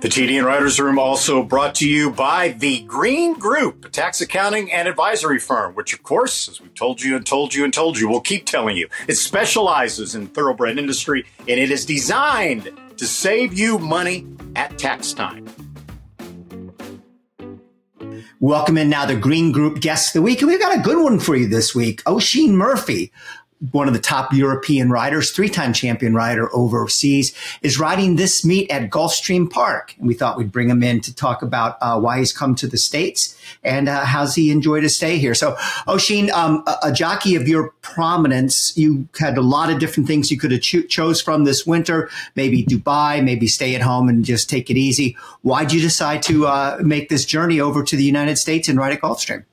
[0.01, 4.71] The TDN Writers Room also brought to you by the Green Group, a tax accounting
[4.71, 7.99] and advisory firm, which, of course, as we've told you and told you and told
[7.99, 13.07] you, we'll keep telling you, it specializes in thoroughbred industry and it is designed to
[13.07, 15.49] save you money at tax time.
[18.39, 20.43] Welcome in now the Green Group guest of the week.
[20.43, 22.09] And we've got a good one for you this week.
[22.09, 23.11] Oisin Murphy,
[23.73, 28.91] one of the top European riders, three-time champion rider overseas, is riding this meet at
[28.91, 29.95] Gulfstream Park.
[29.99, 32.67] And we thought we'd bring him in to talk about uh, why he's come to
[32.67, 35.35] the States and uh, how's he enjoyed his stay here.
[35.35, 35.57] So,
[35.89, 40.31] Oisin, um, a, a, jockey of your prominence, you had a lot of different things
[40.31, 42.11] you could have cho- chose from this winter.
[42.37, 45.17] Maybe Dubai, maybe stay at home and just take it easy.
[45.43, 48.93] Why'd you decide to uh, make this journey over to the United States and ride
[48.93, 49.45] at Gulfstream?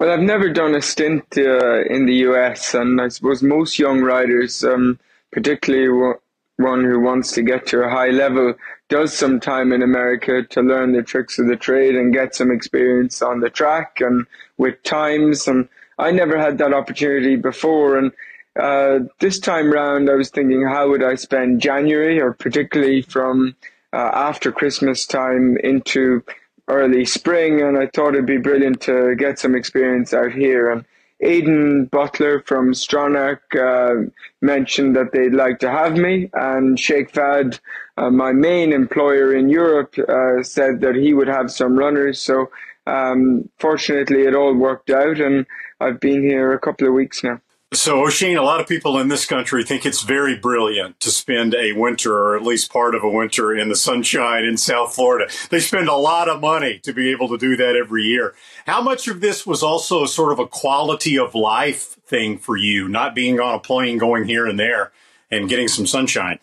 [0.00, 4.00] Well, I've never done a stint uh, in the US, and I suppose most young
[4.00, 4.98] riders, um,
[5.30, 6.16] particularly
[6.56, 8.54] one who wants to get to a high level,
[8.88, 12.50] does some time in America to learn the tricks of the trade and get some
[12.50, 14.26] experience on the track and
[14.56, 15.46] with times.
[15.46, 17.98] And I never had that opportunity before.
[17.98, 18.10] And
[18.58, 23.54] uh, this time round, I was thinking, how would I spend January, or particularly from
[23.92, 26.22] uh, after Christmas time into
[26.70, 27.60] early spring?
[27.60, 30.70] And I thought it'd be brilliant to get some experience out here.
[30.70, 30.84] And
[31.20, 34.10] Aidan Butler from Stronach uh,
[34.40, 37.60] mentioned that they'd like to have me, and Sheikh Fahd,
[37.98, 42.20] uh, my main employer in Europe, uh, said that he would have some runners.
[42.20, 42.50] So
[42.86, 45.46] um, fortunately, it all worked out, and
[45.80, 47.40] I've been here a couple of weeks now.
[47.72, 51.54] So, Oisin, a lot of people in this country think it's very brilliant to spend
[51.54, 55.32] a winter, or at least part of a winter, in the sunshine in South Florida.
[55.50, 58.34] They spend a lot of money to be able to do that every year.
[58.66, 62.88] How much of this was also sort of a quality of life thing for you,
[62.88, 64.90] not being on a plane going here and there
[65.30, 66.40] and getting some sunshine?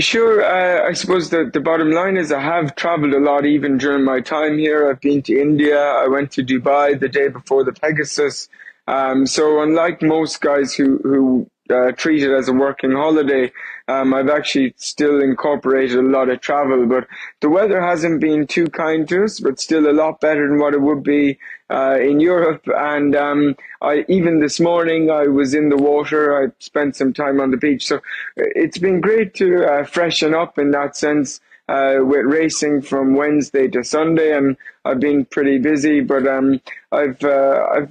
[0.00, 0.42] Sure.
[0.42, 4.04] Uh, I suppose the, the bottom line is I have traveled a lot even during
[4.04, 4.90] my time here.
[4.90, 5.78] I've been to India.
[5.78, 8.48] I went to Dubai the day before the Pegasus.
[8.92, 13.50] Um, so unlike most guys who who uh, treat it as a working holiday,
[13.88, 16.84] um, I've actually still incorporated a lot of travel.
[16.86, 17.06] But
[17.40, 20.74] the weather hasn't been too kind to us, but still a lot better than what
[20.74, 21.38] it would be
[21.70, 22.64] uh, in Europe.
[22.66, 26.44] And um, I even this morning I was in the water.
[26.44, 28.00] I spent some time on the beach, so
[28.36, 31.40] it's been great to uh, freshen up in that sense.
[31.68, 36.00] Uh, with racing from Wednesday to Sunday, and I've been pretty busy.
[36.00, 37.88] But um, I've uh, I've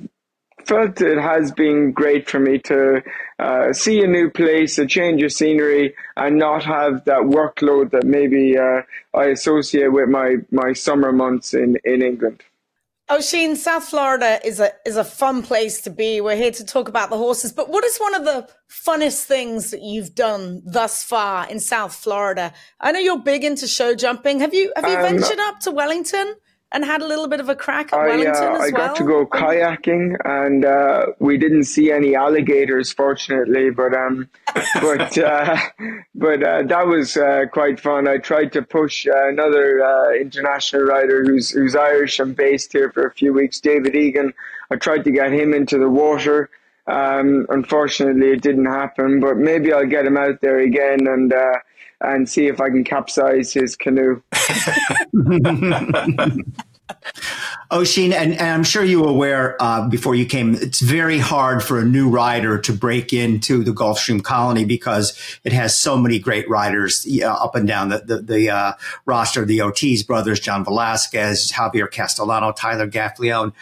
[0.67, 3.01] felt it has been great for me to
[3.39, 8.03] uh, see a new place, a change of scenery, and not have that workload that
[8.03, 8.81] maybe uh,
[9.13, 12.43] I associate with my, my summer months in, in England.
[13.11, 16.21] Oisin, South Florida is a is a fun place to be.
[16.21, 19.71] We're here to talk about the horses, but what is one of the funnest things
[19.71, 22.53] that you've done thus far in South Florida?
[22.79, 24.39] I know you're big into show jumping.
[24.39, 26.35] Have you have you um, ventured up to Wellington?
[26.71, 28.65] And had a little bit of a crack at I, Wellington uh, as I well?
[28.65, 33.69] I got to go kayaking, and uh, we didn't see any alligators, fortunately.
[33.69, 34.29] But um,
[34.81, 35.57] but uh,
[36.15, 38.07] but uh, that was uh, quite fun.
[38.07, 43.05] I tried to push uh, another international rider who's who's Irish and based here for
[43.05, 44.33] a few weeks, David Egan.
[44.69, 46.49] I tried to get him into the water.
[46.87, 49.19] Um, unfortunately, it didn't happen.
[49.19, 51.33] But maybe I'll get him out there again and
[52.01, 54.21] and see if I can capsize his canoe.
[57.73, 61.63] Oisin, and, and, I'm sure you were aware uh, before you came, it's very hard
[61.63, 66.19] for a new rider to break into the Gulfstream colony because it has so many
[66.19, 68.73] great riders uh, up and down the, the, the uh,
[69.05, 69.45] roster.
[69.45, 73.53] The Ortiz brothers, John Velazquez, Javier Castellano, Tyler Gaffalione.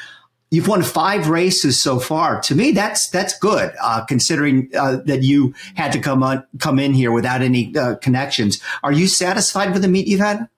[0.51, 2.41] You've won five races so far.
[2.41, 6.79] To me, that's that's good, uh, considering uh, that you had to come on come
[6.79, 8.59] in here without any uh, connections.
[8.81, 10.49] Are you satisfied with the meet you've had?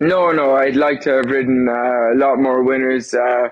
[0.00, 3.48] No, no, I'd like to have ridden uh, a lot more winners, uh,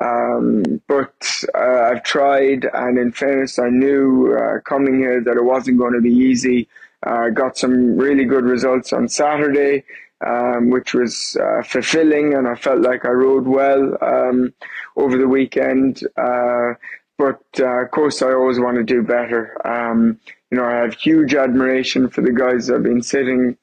[0.00, 1.12] um, but
[1.52, 5.94] uh, I've tried, and in fairness, I knew uh, coming here that it wasn't going
[5.94, 6.68] to be easy.
[7.02, 9.84] I got some really good results on Saturday,
[10.26, 14.52] um, which was uh, fulfilling, and I felt like I rode well um,
[14.96, 16.02] over the weekend.
[16.16, 16.74] Uh,
[17.18, 19.56] but of course, I always want to do better.
[19.66, 23.56] Um, you know, I have huge admiration for the guys I've been sitting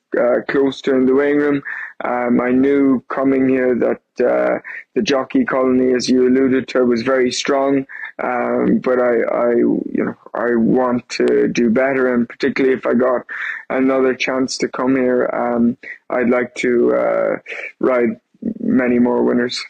[0.49, 1.63] close to in the weighing room
[2.03, 4.59] um, I knew coming here that uh,
[4.95, 7.87] the jockey colony, as you alluded to, was very strong.
[8.21, 12.93] Um, but I, I, you know, I want to do better, and particularly if I
[12.93, 13.25] got
[13.69, 15.77] another chance to come here, um,
[16.09, 17.35] I'd like to uh,
[17.79, 18.21] ride
[18.59, 19.61] many more winners.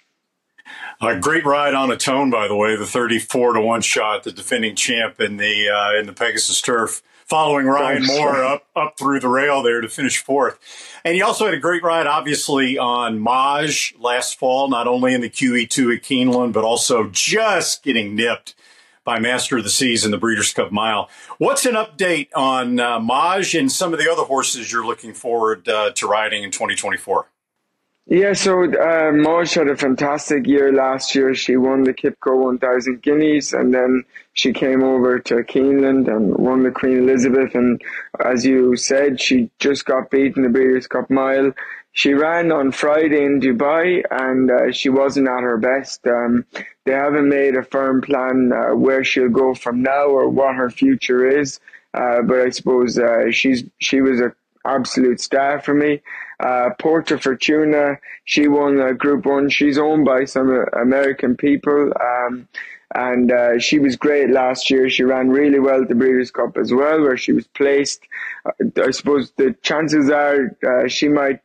[1.02, 4.76] A great ride on Atone, by the way, the thirty-four to one shot, the defending
[4.76, 9.28] champ in the uh, in the Pegasus Turf following Ryan Moore up up through the
[9.28, 10.60] rail there to finish fourth.
[11.04, 15.22] And he also had a great ride, obviously, on Mawj last fall, not only in
[15.22, 18.56] the QE2 at Keeneland, but also just getting nipped
[19.04, 21.10] by Master of the Seas in the Breeders' Cup Mile.
[21.38, 25.70] What's an update on uh, Mawj and some of the other horses you're looking forward
[25.70, 27.28] uh, to riding in 2024?
[28.08, 31.34] Yeah, so uh, Mawj had a fantastic year last year.
[31.34, 34.04] She won the Qipco 1000 Guineas and then
[34.36, 37.56] she came over to Keeneland and won the Queen Elizabeth.
[37.56, 37.82] And
[38.24, 41.54] as you said, she just got beaten the Breeders' Cup Mile.
[41.94, 46.06] She ran on Friday in Dubai and uh, she wasn't at her best.
[46.06, 46.46] Um,
[46.84, 50.70] they haven't made a firm plan uh, where she'll go from now or what her
[50.70, 51.62] future is.
[51.94, 54.34] Uh, but I suppose uh, she's she was a
[54.66, 56.02] absolute star for me.
[56.40, 59.50] Uh, Porta Fortuna, she won Group One.
[59.50, 62.50] She's owned by some uh, American people, um,
[62.96, 64.90] and uh, she was great last year.
[64.90, 68.02] She ran really well at the Breeders' Cup as well, where she was placed.
[68.46, 71.42] Uh, I suppose the chances are uh, she might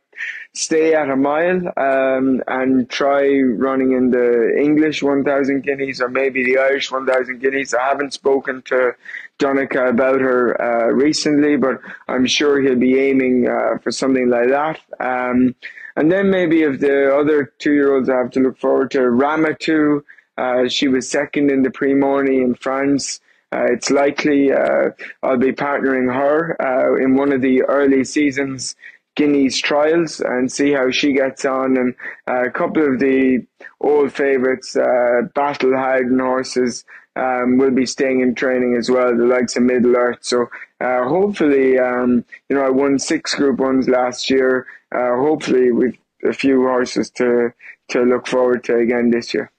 [0.53, 6.43] stay at a mile um, and try running in the English 1,000 guineas or maybe
[6.43, 7.73] the Irish 1,000 guineas.
[7.73, 8.93] I haven't spoken to
[9.39, 14.49] Donnacha about her uh, recently, but I'm sure he'll be aiming uh, for something like
[14.49, 14.79] that.
[14.99, 15.55] Um,
[15.95, 18.99] and then maybe if the other two year olds I have to look forward to,
[18.99, 20.03] Ramatuelle,
[20.37, 23.19] uh, she was second in the Prix Morny in France.
[23.53, 24.91] Uh, it's likely uh,
[25.23, 28.75] I'll be partnering her uh, in one of the early seasons
[29.17, 31.77] Guineas trials and see how she gets on.
[31.77, 31.95] And
[32.29, 33.45] uh, a couple of the
[33.81, 36.85] old favourites, uh, Battle Harden horses,
[37.17, 40.19] um, will be staying in training as well, the likes of Middle Earth.
[40.21, 44.65] So uh, hopefully, um, you know, I won six Group Ones last year.
[44.93, 47.53] Hopefully, with a few horses to
[47.89, 49.51] to look forward to again this year.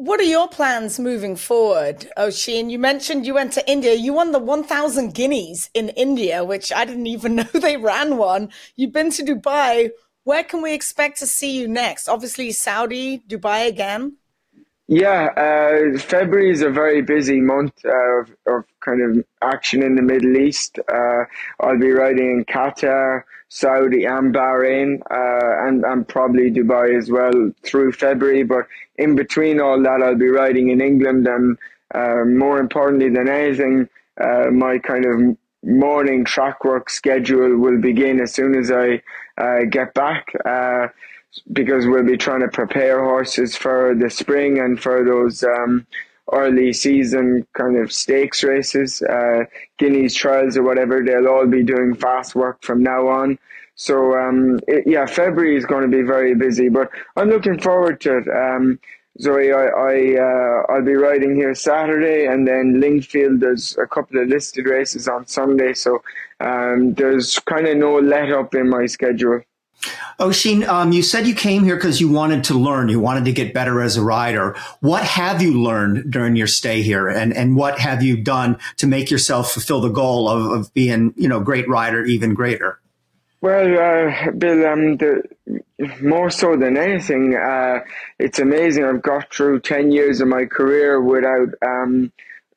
[0.00, 2.70] What are your plans moving forward, Oisin?
[2.70, 3.92] You mentioned you went to India.
[3.92, 8.48] You won the 1,000 guineas in India, which I didn't even know they ran one.
[8.76, 9.90] You've been to Dubai.
[10.24, 12.08] Where can we expect to see you next?
[12.08, 14.16] Obviously, Saudi, Dubai again.
[14.88, 19.96] Yeah, uh, February is a very busy month uh, of, of, kind of action in
[19.96, 20.78] the Middle East.
[20.90, 21.24] Uh,
[21.60, 27.52] I'll be riding in Qatar, Saudi, and Bahrain, uh, and, and probably Dubai as well
[27.62, 28.42] through February.
[28.42, 28.66] But
[29.00, 31.58] in between all that, I'll be riding in England, and
[31.94, 33.88] uh, more importantly than anything,
[34.20, 39.02] uh, my kind of morning track work schedule will begin as soon as I
[39.64, 40.26] get back
[41.52, 45.86] because we'll be trying to prepare horses for the spring and for those um,
[46.32, 49.44] early season kind of stakes races, uh,
[49.78, 51.02] Guineas trials or whatever.
[51.04, 53.38] They'll all be doing fast work from now on.
[53.80, 57.98] So um, it, yeah, February is going to be very busy, but I'm looking forward
[58.02, 58.28] to it.
[58.28, 58.78] Um,
[59.18, 63.40] Zoe, I, I uh, I'll be riding here Saturday, and then Lingfield.
[63.40, 66.02] There's a couple of listed races on Sunday, so
[66.40, 69.40] um, there's kind of no let up in my schedule.
[70.20, 72.90] Oisin, um, you said you came here because you wanted to learn.
[72.90, 74.56] You wanted to get better as a rider.
[74.80, 78.86] What have you learned during your stay here, and and what have you done to
[78.86, 82.78] make yourself fulfill the goal of, of being, you know, great rider, even greater?
[83.42, 85.22] Well, uh, Bill, um, the,
[86.02, 87.80] more so than anything, uh,
[88.18, 88.84] it's amazing.
[88.84, 92.12] I've got through ten years of my career without um,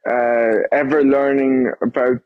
[0.06, 2.20] uh, ever learning about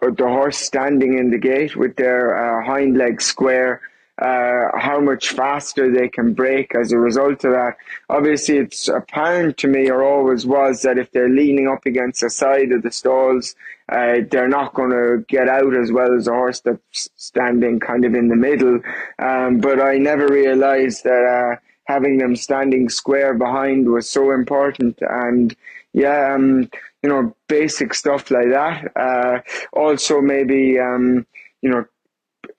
[0.00, 3.82] the horse standing in the gate with their uh, hind legs square
[4.20, 7.76] uh, how much faster they can break as a result of that.
[8.08, 12.30] Obviously, it's apparent to me, or always was, that if they're leaning up against the
[12.30, 13.56] side of the stalls,
[13.90, 18.04] uh, they're not going to get out as well as a horse that's standing kind
[18.04, 18.80] of in the middle.
[19.18, 24.98] Um, but I never realized that uh, having them standing square behind was so important.
[25.02, 25.54] And
[25.92, 26.70] yeah, um,
[27.02, 28.90] you know, basic stuff like that.
[28.96, 29.40] Uh,
[29.72, 31.26] also, maybe, um,
[31.60, 31.84] you know,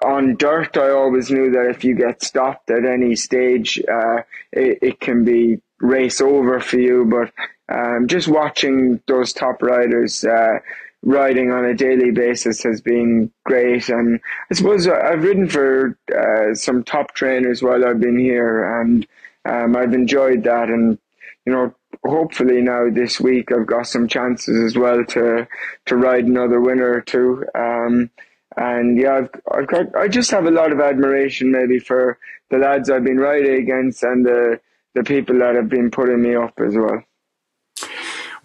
[0.03, 4.17] on dirt, I always knew that if you get stopped at any stage, uh,
[4.51, 7.05] it, it, can be race over for you.
[7.05, 7.31] But
[7.73, 10.59] um, just watching those top riders uh,
[11.05, 13.87] riding on a daily basis has been great.
[13.89, 14.19] And
[14.51, 19.07] I suppose I've ridden for uh, some top trainers while I've been here, and
[19.45, 20.69] um, I've enjoyed that.
[20.69, 20.97] And
[21.45, 25.47] you know, hopefully now this week I've got some chances as well to
[25.85, 27.45] to ride another winner or two.
[27.55, 28.09] Um,
[28.57, 32.17] and yeah, I've, I've got, I just have a lot of admiration maybe for
[32.49, 34.59] the lads I've been riding against and the,
[34.93, 37.03] the people that have been putting me up as well.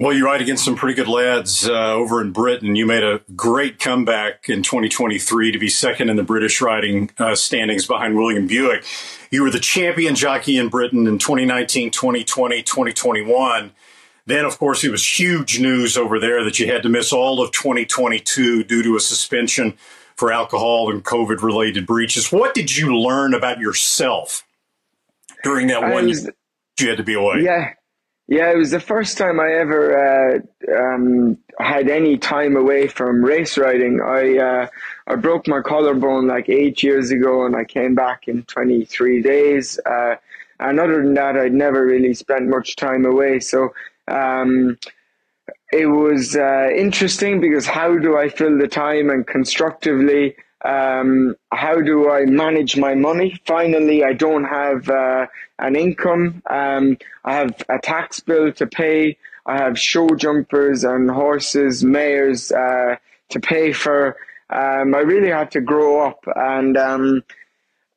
[0.01, 2.75] Well, you ride against some pretty good lads uh, over in Britain.
[2.75, 7.35] You made a great comeback in 2023 to be second in the British riding uh,
[7.35, 8.83] standings behind William Buick.
[9.31, 13.73] You were the champion jockey in Britain in 2019, 2020, 2021.
[14.25, 17.43] Then, of course, it was huge news over there that you had to miss all
[17.43, 19.75] of 2022 due to a suspension
[20.17, 22.33] for alcohol and COVID related breaches.
[22.33, 24.47] What did you learn about yourself
[25.45, 26.33] during that one was, year
[26.79, 27.43] you had to be away?
[27.43, 27.75] Yeah.
[28.31, 30.39] Yeah, it was the first time I ever uh,
[30.73, 34.01] um, had any time away from race riding.
[34.01, 34.67] I uh,
[35.09, 39.81] I broke my collarbone like eight years ago, and I came back in 23 days.
[39.85, 40.15] Uh,
[40.61, 43.41] and other than that, I'd never really spent much time away.
[43.41, 43.75] So
[44.07, 44.79] um,
[45.73, 51.81] it was uh, interesting because how do I fill the time and constructively um, how
[51.81, 53.41] do I manage my money?
[53.47, 55.27] Finally, I don't have uh,
[55.59, 56.43] an income.
[56.49, 59.17] Um, I have a tax bill to pay.
[59.47, 62.97] I have show jumpers and horses, mares uh,
[63.31, 64.17] to pay for.
[64.51, 67.23] Um, I really had to grow up and um,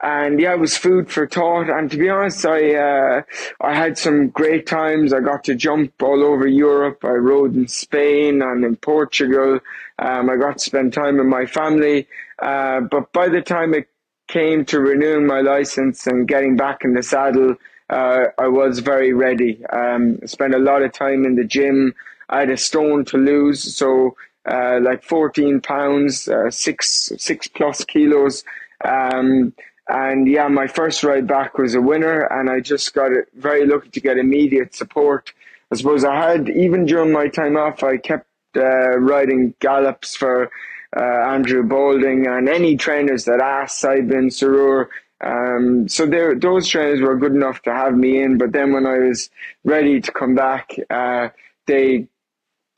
[0.04, 1.70] and yeah, it was food for thought.
[1.70, 3.22] And to be honest, I uh,
[3.62, 5.14] I had some great times.
[5.14, 7.06] I got to jump all over Europe.
[7.06, 9.60] I rode in Spain and in Portugal.
[10.00, 12.08] Um, I got to spend time with my family.
[12.40, 13.88] Uh, but by the time it
[14.28, 17.56] came to renewing my license and getting back in the saddle,
[17.90, 19.66] uh, I was very ready.
[19.68, 21.96] Um, spent a lot of time in the gym.
[22.30, 27.86] I had a stone to lose, so uh, like 14 pounds, uh, six six plus
[27.86, 28.44] kilos.
[28.84, 29.54] Um,
[29.88, 33.66] and yeah, my first ride back was a winner, and I just got it very
[33.66, 35.34] lucky to get immediate support.
[35.72, 40.52] I suppose I had even during my time off, I kept uh, riding gallops for
[40.96, 44.88] uh, Andrew Balding and any trainers that asked Saeed bin Suroor.
[45.22, 48.38] Um, so those trainers were good enough to have me in.
[48.38, 49.30] But then when I was
[49.64, 51.30] ready to come back, uh,
[51.66, 52.08] they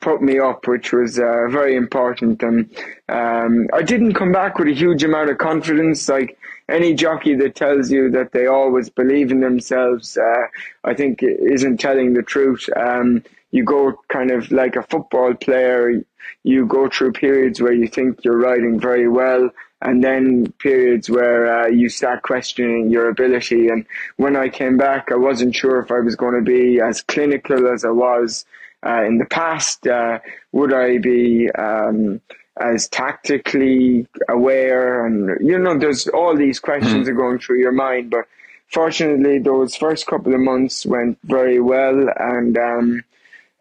[0.00, 2.42] put me up, which was uh, very important.
[2.42, 2.70] And
[3.08, 6.08] um, I didn't come back with a huge amount of confidence.
[6.08, 6.38] Like
[6.68, 10.46] any jockey that tells you that they always believe in themselves, uh,
[10.84, 12.68] I think isn't telling the truth.
[12.76, 16.02] Um, you go kind of like a football player,
[16.42, 19.50] you go through periods where you think you're riding very well,
[19.82, 23.68] and then periods where uh, you start questioning your ability.
[23.68, 23.86] And
[24.16, 27.68] when I came back, I wasn't sure if I was going to be as clinical
[27.72, 28.44] as I was
[28.84, 29.86] uh, in the past.
[29.86, 30.18] Uh,
[30.52, 32.20] would I be um,
[32.58, 35.06] as tactically aware?
[35.06, 37.10] And you know, there's all these questions mm.
[37.10, 38.10] are going through your mind.
[38.10, 38.26] But
[38.68, 43.04] fortunately, those first couple of months went very well, and um,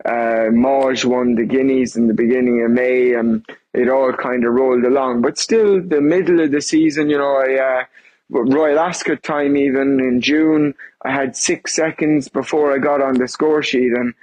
[0.05, 4.53] uh, Mawj won the Guineas in the beginning of May, and it all kind of
[4.53, 5.21] rolled along.
[5.21, 7.85] But still, the middle of the season, you know, I uh,
[8.29, 13.27] Royal Ascot time even in June, I had six seconds before I got on the
[13.27, 14.13] score sheet, and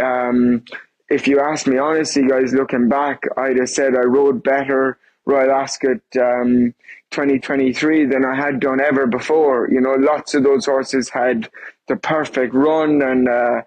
[0.00, 0.64] um,
[1.08, 5.52] if you ask me honestly, guys, looking back, I'd have said I rode better Royal
[5.52, 6.74] Ascot um,
[7.10, 9.68] 2023 than I had done ever before.
[9.70, 11.48] You know, lots of those horses had
[11.88, 13.28] the perfect run and.
[13.28, 13.62] Uh,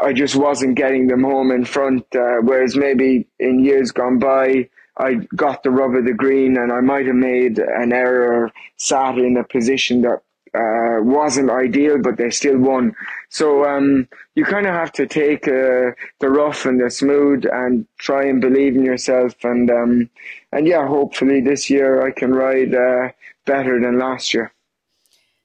[0.00, 2.04] I just wasn't getting them home in front.
[2.14, 6.72] Uh, whereas maybe in years gone by, I got the rub of the green and
[6.72, 10.22] I might have made an error, sat in a position that
[10.54, 12.94] uh, wasn't ideal, but they still won.
[13.30, 17.86] So um, you kind of have to take uh, the rough and the smooth and
[17.98, 19.34] try and believe in yourself.
[19.44, 20.10] And um,
[20.52, 23.12] and yeah, hopefully this year I can ride uh,
[23.46, 24.52] better than last year.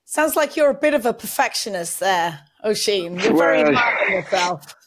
[0.04, 2.40] Sounds like you're a bit of a perfectionist there.
[2.66, 3.20] Oisin.
[3.20, 4.76] You're very well, hard on yourself.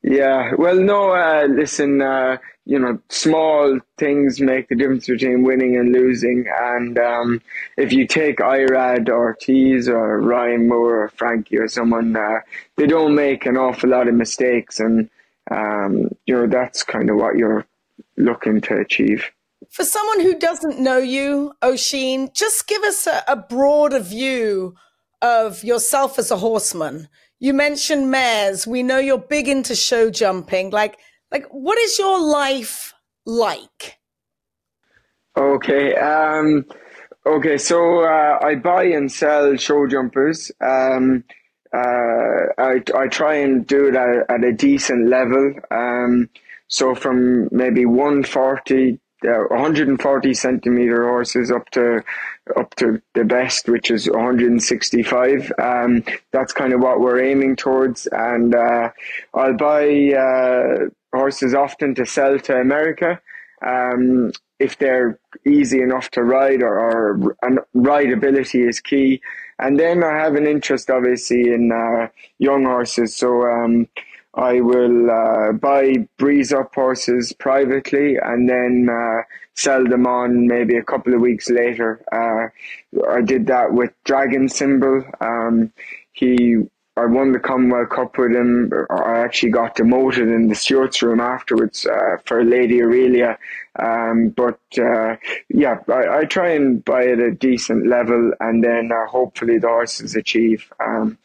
[0.00, 2.38] Yeah, well, no, uh, listen, uh,
[2.68, 6.44] you know, small things make the difference between winning and losing.
[6.60, 7.40] And um,
[7.78, 12.40] if you take Irad or Ortiz or Ryan Moore or Frankie or someone, uh,
[12.76, 14.80] they don't make an awful lot of mistakes.
[14.80, 15.08] And,
[15.50, 17.64] um, you know, that's kind of what you're
[18.18, 19.24] looking to achieve.
[19.70, 24.74] For someone who doesn't know you, Oisin, just give us a, a broader view
[25.22, 27.08] of yourself as a horseman.
[27.40, 28.66] You mentioned mares.
[28.66, 30.68] We know you're big into show jumping.
[30.68, 30.98] Like,
[31.30, 32.94] like what is your life
[33.26, 33.98] like?
[35.36, 35.94] Okay.
[35.94, 36.64] Um,
[37.26, 37.58] okay.
[37.58, 40.50] So uh, I buy and sell show jumpers.
[40.60, 41.24] Um,
[41.72, 45.54] uh, I I try and do it at, at a decent level.
[45.70, 46.30] Um,
[46.68, 52.02] so from maybe 140 uh, 140 centimeter horses up to
[52.56, 55.52] up to the best, which is 165.
[55.58, 58.90] Um, that's kind of what we're aiming towards, and uh,
[59.34, 63.20] I'll buy uh, horses often to sell to America.
[63.64, 67.36] Um, if they're easy enough to ride or, or
[67.76, 69.20] rideability is key.
[69.58, 73.16] And then I have an interest obviously in uh, young horses.
[73.16, 73.88] So um,
[74.34, 79.22] I will uh, buy breeze up horses privately and then uh,
[79.54, 82.00] sell them on maybe a couple of weeks later.
[82.12, 85.04] Uh, I did that with Dragon Symbol.
[85.20, 85.72] Um,
[86.12, 86.56] he,
[86.98, 88.72] I won the Commonwealth Cup with him.
[88.90, 93.38] I actually got demoted in the stewards room afterwards uh, for Lady Aurelia.
[93.78, 95.16] Um, but uh,
[95.48, 99.68] yeah, I, I, try and buy at a decent level, and then uh, hopefully the
[99.68, 100.72] horses achieve.
[100.80, 101.16] Um,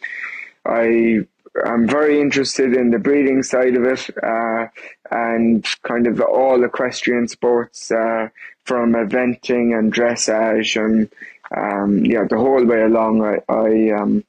[0.65, 1.25] I
[1.65, 4.67] I'm very interested in the breeding side of it uh,
[5.11, 8.29] and kind of all equestrian sports uh,
[8.65, 11.09] from eventing and dressage and
[11.55, 13.21] um, yeah, the whole way along.
[13.23, 14.23] I I, um,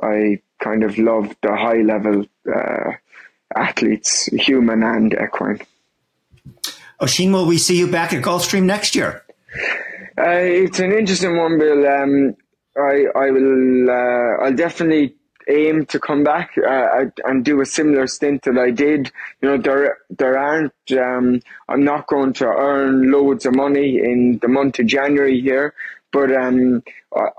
[0.00, 2.92] I kind of love the high level uh,
[3.54, 5.60] athletes, human and equine.
[7.32, 9.24] Will we see you back at Gulfstream next year?
[10.18, 11.86] Uh, it's an interesting one, Bill.
[11.86, 12.36] Um,
[12.76, 15.14] I I will uh, I'll definitely
[15.48, 19.10] aim to come back uh, and do a similar stint that I did.
[19.40, 20.72] You know, there there aren't.
[20.92, 25.74] Um, I'm not going to earn loads of money in the month of January here,
[26.12, 26.82] but um,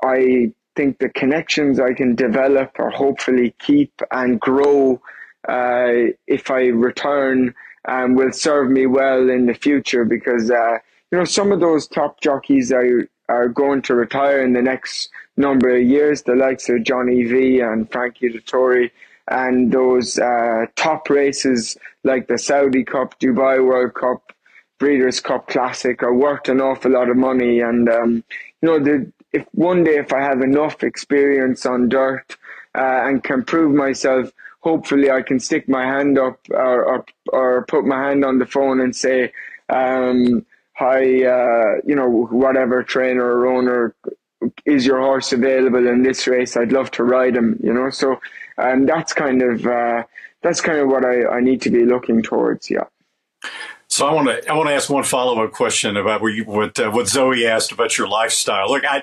[0.03, 5.01] I think the connections I can develop or hopefully keep and grow
[5.45, 7.53] uh, if I return
[7.85, 10.77] um, will serve me well in the future because uh,
[11.11, 12.85] you know some of those top jockeys I
[13.27, 17.59] are going to retire in the next number of years, the likes of Johnny V
[17.59, 18.89] and Frankie Dettori,
[19.27, 21.75] and those uh, top races
[22.05, 24.31] like the Saudi Cup, Dubai World Cup,
[24.79, 27.59] Breeders' Cup Classic are worth an awful lot of money.
[27.59, 28.23] And um,
[28.61, 32.37] you know, the, if one day if I have enough experience on dirt
[32.75, 37.65] uh, and can prove myself, hopefully I can stick my hand up or or, or
[37.65, 39.31] put my hand on the phone and say.
[39.69, 43.93] Um, hi, uh, you know, whatever trainer or owner
[44.65, 46.55] is your horse available in this race?
[46.55, 47.89] I'd love to ride him, you know.
[47.89, 48.19] So
[48.57, 50.03] um, that's kind of uh,
[50.41, 52.69] that's kind of what I, I need to be looking towards.
[52.69, 52.85] Yeah.
[53.89, 56.43] So I want to I want to ask one follow up question about what you,
[56.45, 58.69] what, uh, what Zoe asked about your lifestyle.
[58.69, 59.01] Look, I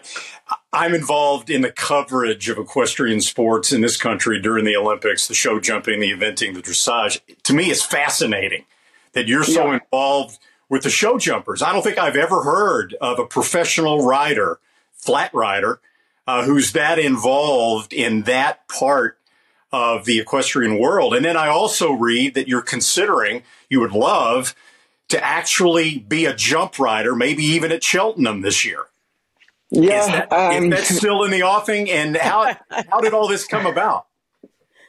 [0.72, 5.34] I'm involved in the coverage of equestrian sports in this country during the Olympics, the
[5.34, 7.20] show jumping, the eventing, the dressage.
[7.42, 8.64] To me, it's fascinating
[9.12, 9.80] that you're so yeah.
[9.80, 11.62] involved with the show jumpers.
[11.62, 14.60] I don't think I've ever heard of a professional rider,
[14.92, 15.80] flat rider,
[16.28, 19.18] uh, who's that involved in that part
[19.72, 21.12] of the equestrian world.
[21.12, 24.54] And then I also read that you're considering, you would love
[25.08, 28.86] to actually be a jump rider, maybe even at Cheltenham this year.
[29.70, 31.90] Yeah, is that, um, is that still in the offing?
[31.90, 34.06] And how how did all this come about?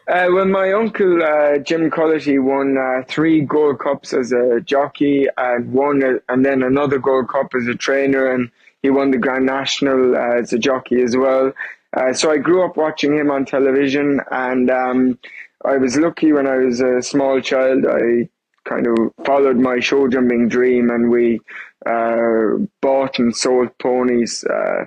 [0.07, 5.27] Uh, well, my uncle uh, Jim Culloty won uh, three Gold Cups as a jockey,
[5.35, 8.49] and one, uh, and then another Gold Cup as a trainer, and
[8.81, 11.51] he won the Grand National uh, as a jockey as well.
[11.95, 15.19] Uh, so I grew up watching him on television, and um,
[15.65, 17.85] I was lucky when I was a small child.
[17.85, 18.29] I
[18.67, 21.39] kind of followed my show jumping dream, and we
[21.85, 24.85] uh, bought and sold ponies uh,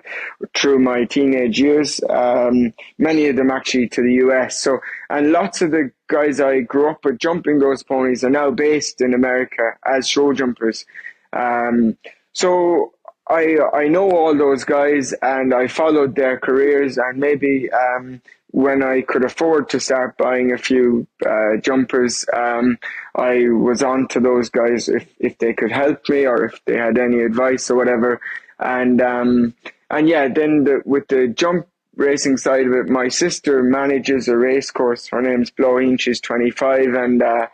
[0.54, 2.00] through my teenage years.
[2.08, 4.60] Um, many of them actually to the US.
[4.60, 8.50] So, and lots of the guys I grew up with jumping those ponies are now
[8.50, 10.84] based in America as show jumpers.
[11.32, 11.96] Um,
[12.32, 12.92] so
[13.28, 18.20] I I know all those guys and I followed their careers and maybe um,
[18.52, 22.78] when I could afford to start buying a few uh, jumpers, um,
[23.14, 26.76] I was on to those guys if, if they could help me or if they
[26.76, 28.20] had any advice or whatever.
[28.58, 29.54] And um,
[29.90, 34.36] and yeah, then the, with the jump racing side of it, my sister manages a
[34.36, 35.08] race course.
[35.08, 35.98] Her name's Bloeen.
[35.98, 37.46] She's 25, and uh,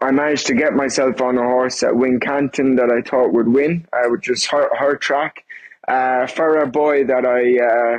[0.00, 3.86] I managed to get myself on a horse at Wincanton that I thought would win,
[3.92, 5.44] uh, which is her, her track.
[5.86, 7.98] Uh, for a boy that I uh,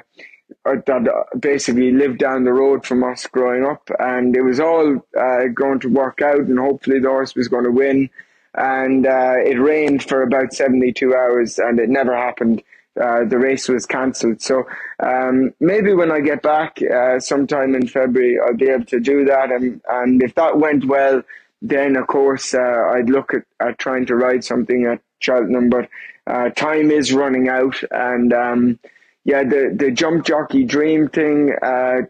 [0.63, 5.45] that basically lived down the road from us growing up, and it was all uh,
[5.53, 8.09] going to work out, and hopefully the horse was going to win.
[8.55, 12.63] And uh, it rained for about 72 hours, and it never happened.
[12.99, 14.41] Uh, the race was cancelled.
[14.41, 14.63] So
[14.99, 19.25] um, maybe when I get back uh, sometime in February, I'll be able to do
[19.25, 19.51] that.
[19.51, 21.21] And, and if that went well,
[21.61, 25.69] then of course uh, I'd look at, at trying to ride something at Cheltenham.
[25.69, 25.89] But
[26.25, 28.79] uh, time is running out, and um,
[29.25, 31.53] yeah, the the jump jockey dream thing.
[31.61, 32.03] Uh,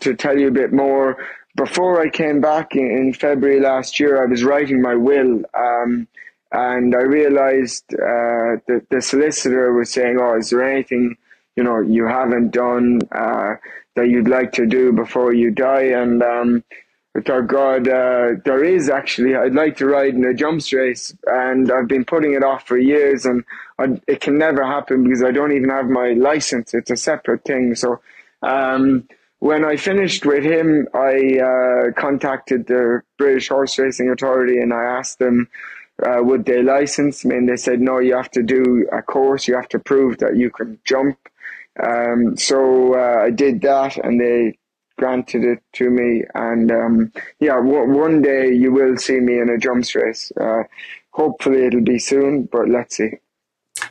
[0.00, 1.16] to tell you a bit more,
[1.54, 6.08] before I came back in, in February last year, I was writing my will, um,
[6.50, 11.16] and I realised uh, that the solicitor was saying, "Oh, is there anything
[11.56, 13.54] you know you haven't done uh,
[13.96, 16.64] that you'd like to do before you die?" And um,
[17.14, 19.36] I thought, God, uh, there is actually.
[19.36, 22.78] I'd like to ride in a jumps race, and I've been putting it off for
[22.78, 23.44] years, and
[23.78, 26.72] I, it can never happen because I don't even have my license.
[26.72, 27.74] It's a separate thing.
[27.74, 28.00] So,
[28.42, 29.06] um,
[29.40, 34.84] when I finished with him, I uh, contacted the British Horse Racing Authority, and I
[34.84, 35.48] asked them.
[36.02, 37.36] Uh, would they license me?
[37.36, 39.46] And they said, no, you have to do a course.
[39.46, 41.16] You have to prove that you can jump.
[41.80, 44.58] Um, so uh, I did that, and they
[44.98, 46.24] granted it to me.
[46.34, 50.32] And um, yeah, w- one day you will see me in a jumps race.
[50.40, 50.64] Uh,
[51.10, 53.10] hopefully it'll be soon, but let's see.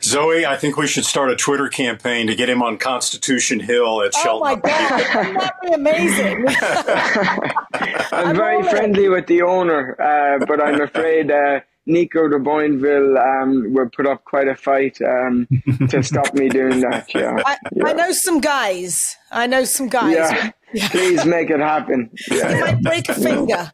[0.02, 4.02] Zoe, I think we should start a Twitter campaign to get him on Constitution Hill
[4.02, 4.36] at Cheltenham.
[4.36, 6.46] Oh my God, that would be amazing?
[8.12, 13.18] I'm, I'm very friendly with the owner, uh, but I'm afraid uh, Nico de Boinville
[13.42, 15.46] um, will put up quite a fight um,
[15.88, 17.12] to stop me doing that.
[17.14, 17.42] Yeah.
[17.44, 17.84] I, yeah.
[17.86, 19.16] I, know some guys.
[19.30, 20.14] I know some guys.
[20.14, 20.50] Yeah.
[20.74, 20.88] Yeah.
[20.88, 22.10] Please make it happen.
[22.30, 22.60] Yeah.
[22.60, 23.72] might break a finger.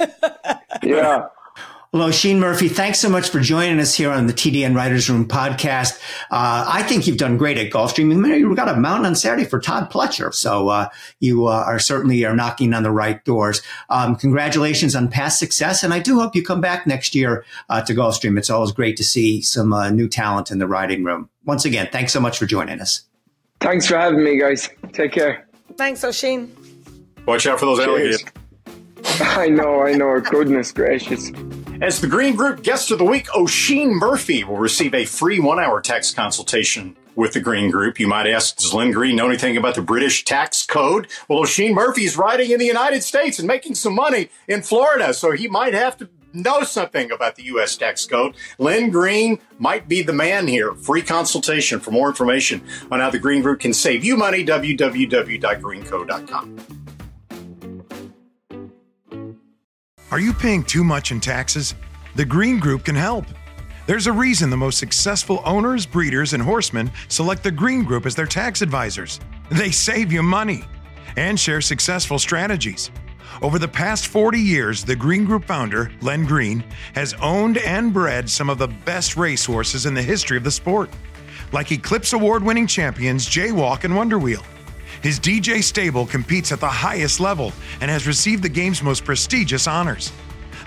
[0.82, 1.26] yeah.
[1.92, 5.26] Well, Oisin Murphy, thanks so much for joining us here on the TDN Writers Room
[5.26, 5.98] podcast.
[6.30, 8.14] Uh, I think you've done great at Gulfstream.
[8.38, 10.32] You've got a mountain on Saturday for Todd Pletcher.
[10.32, 10.88] So uh,
[11.18, 13.60] you uh, are certainly are knocking on the right doors.
[13.88, 15.82] Um, congratulations on past success.
[15.82, 18.38] And I do hope you come back next year uh, to Gulfstream.
[18.38, 21.28] It's always great to see some uh, new talent in the writing room.
[21.44, 23.02] Once again, thanks so much for joining us.
[23.60, 24.68] Thanks for having me, guys.
[24.92, 25.49] Take care.
[25.80, 26.54] Thanks, Oisin.
[27.26, 27.88] Watch out for those Cheers.
[27.88, 28.24] alligators.
[29.22, 30.20] I know, I know.
[30.20, 31.32] Goodness gracious.
[31.80, 35.58] As the Green Group Guest of the Week, Oisin Murphy will receive a free one
[35.58, 37.98] hour tax consultation with the Green Group.
[37.98, 41.08] You might ask, does Len Green know anything about the British tax code?
[41.28, 45.14] Well, Oisin Murphy is riding in the United States and making some money in Florida,
[45.14, 47.76] so he might have to know something about the U.S.
[47.76, 48.34] tax code.
[48.58, 50.74] Len Green might be the man here.
[50.74, 54.44] Free consultation for more information on how the Green Group can save you money.
[54.44, 56.56] www.greenco.com.
[60.10, 61.74] Are you paying too much in taxes?
[62.16, 63.26] The Green Group can help.
[63.86, 68.16] There's a reason the most successful owners, breeders, and horsemen select the Green Group as
[68.16, 69.20] their tax advisors.
[69.50, 70.64] They save you money
[71.16, 72.90] and share successful strategies.
[73.42, 76.62] Over the past 40 years, the Green Group founder, Len Green,
[76.94, 80.90] has owned and bred some of the best racehorses in the history of the sport,
[81.50, 84.44] like Eclipse Award winning champions Jaywalk and Wonder Wheel.
[85.02, 89.66] His DJ stable competes at the highest level and has received the game's most prestigious
[89.66, 90.12] honors.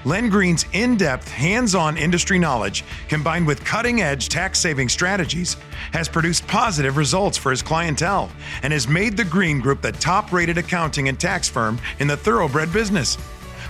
[0.06, 5.56] Len Green's in depth, hands on industry knowledge, combined with cutting edge tax saving strategies,
[5.94, 8.30] has produced positive results for his clientele
[8.64, 12.18] and has made the Green Group the top rated accounting and tax firm in the
[12.18, 13.18] thoroughbred business.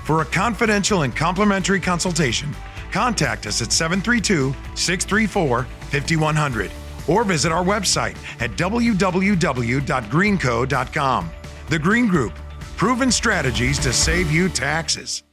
[0.05, 2.55] For a confidential and complimentary consultation,
[2.91, 6.71] contact us at 732 634 5100
[7.07, 11.31] or visit our website at www.greenco.com.
[11.69, 12.33] The Green Group,
[12.75, 15.23] proven strategies to save you taxes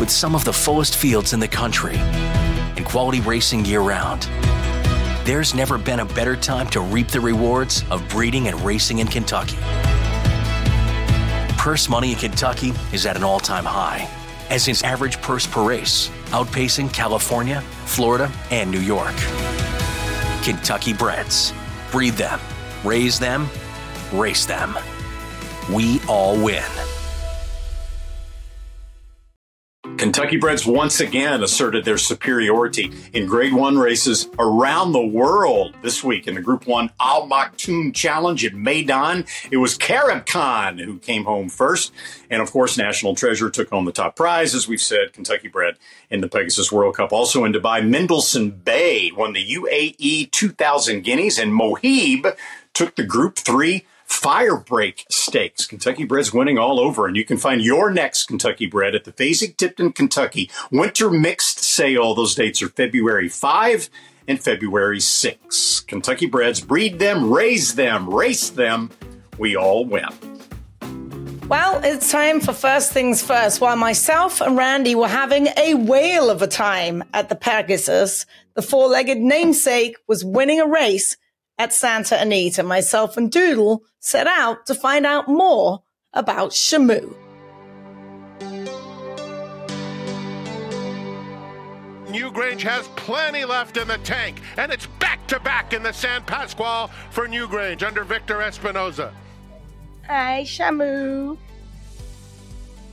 [0.00, 4.28] with some of the fullest fields in the country and quality racing year round.
[5.26, 9.08] There's never been a better time to reap the rewards of breeding and racing in
[9.08, 9.58] Kentucky.
[11.56, 14.08] Purse money in Kentucky is at an all time high,
[14.48, 19.14] as is average purse per race, outpacing California, Florida, and New York.
[20.42, 21.52] Kentucky breds.
[21.90, 22.38] Breed them,
[22.84, 23.48] raise them,
[24.12, 24.78] race them.
[25.70, 26.62] We all win.
[29.98, 36.04] Kentucky Breds once again asserted their superiority in Grade 1 races around the world this
[36.04, 39.26] week in the Group 1 Al Maktoum Challenge at Meydan.
[39.50, 41.92] It was Karim Khan who came home first.
[42.30, 45.74] And of course, National Treasure took home the top prize, as we've said, Kentucky Bred
[46.10, 47.12] in the Pegasus World Cup.
[47.12, 52.36] Also in Dubai, Mendelssohn Bay won the UAE 2000 Guineas and Mohib
[52.72, 55.66] took the Group 3 Firebreak Stakes.
[55.66, 59.12] Kentucky bred's winning all over, and you can find your next Kentucky bred at the
[59.12, 62.14] Fasig-Tipton, Kentucky Winter Mixed Sale.
[62.14, 63.90] Those dates are February 5
[64.26, 65.80] and February 6.
[65.80, 68.90] Kentucky breds breed them, raise them, race them.
[69.38, 70.08] We all win.
[71.48, 73.60] Well, it's time for first things first.
[73.60, 78.60] While myself and Randy were having a whale of a time at the Pegasus, the
[78.60, 81.16] four legged namesake was winning a race
[81.58, 85.82] at Santa Anita, myself and Doodle set out to find out more
[86.12, 87.14] about Shamu.
[92.06, 96.22] Newgrange has plenty left in the tank, and it's back to back in the San
[96.22, 99.12] Pasqual for Newgrange under Victor Espinoza.
[100.06, 101.36] Hey, Shamu.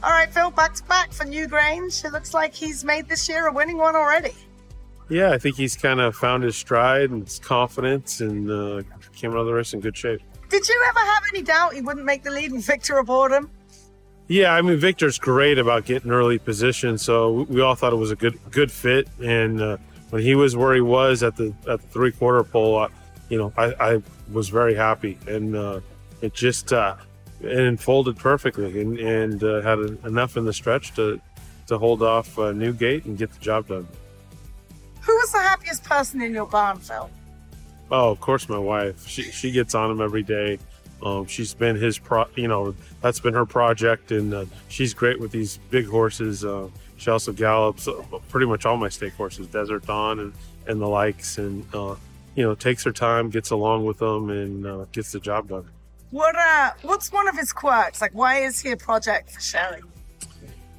[0.04, 2.04] All right, Phil, back to back for Newgrange.
[2.04, 4.36] It looks like he's made this year a winning one already.
[5.10, 8.82] Yeah, I think he's kind of found his stride and his confidence and uh,
[9.16, 10.22] came out of the race in good shape.
[10.50, 13.50] Did you ever have any doubt he wouldn't make the lead and Victor aboard him?
[14.28, 18.12] Yeah, I mean Victor's great about getting early position, so we all thought it was
[18.12, 19.08] a good good fit.
[19.24, 19.78] And uh,
[20.10, 22.88] when he was where he was at the at the three quarter pole, I,
[23.30, 24.02] you know, I, I,
[24.32, 25.80] was very happy, and uh,
[26.22, 26.96] it just uh,
[27.42, 31.22] it unfolded perfectly, and, and uh, had enough in the stretch to
[31.68, 33.88] to hold off uh, Newgate and get the job done.
[35.06, 37.10] Who was the happiest person in your barn, Phil?
[37.92, 39.08] Oh, of course, my wife.
[39.08, 40.58] She she gets on him every day.
[41.04, 45.20] Um, she's been his pro, you know, that's been her project, and uh, she's great
[45.20, 46.44] with these big horses.
[46.44, 50.34] Uh, she also gallops uh, pretty much all my stake horses, Desert Dawn and
[50.68, 51.96] and the likes, and uh,
[52.36, 55.70] you know, takes her time, gets along with them, and uh, gets the job done.
[56.10, 58.02] What uh, what's one of his quirks?
[58.02, 59.82] Like, why is he a project for Sherry?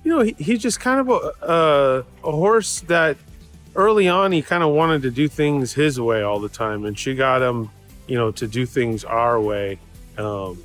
[0.02, 3.16] You know, he, he's just kind of a, uh, a horse that
[3.76, 6.98] early on he kind of wanted to do things his way all the time and
[6.98, 7.70] she got him
[8.06, 9.78] you know to do things our way
[10.18, 10.58] um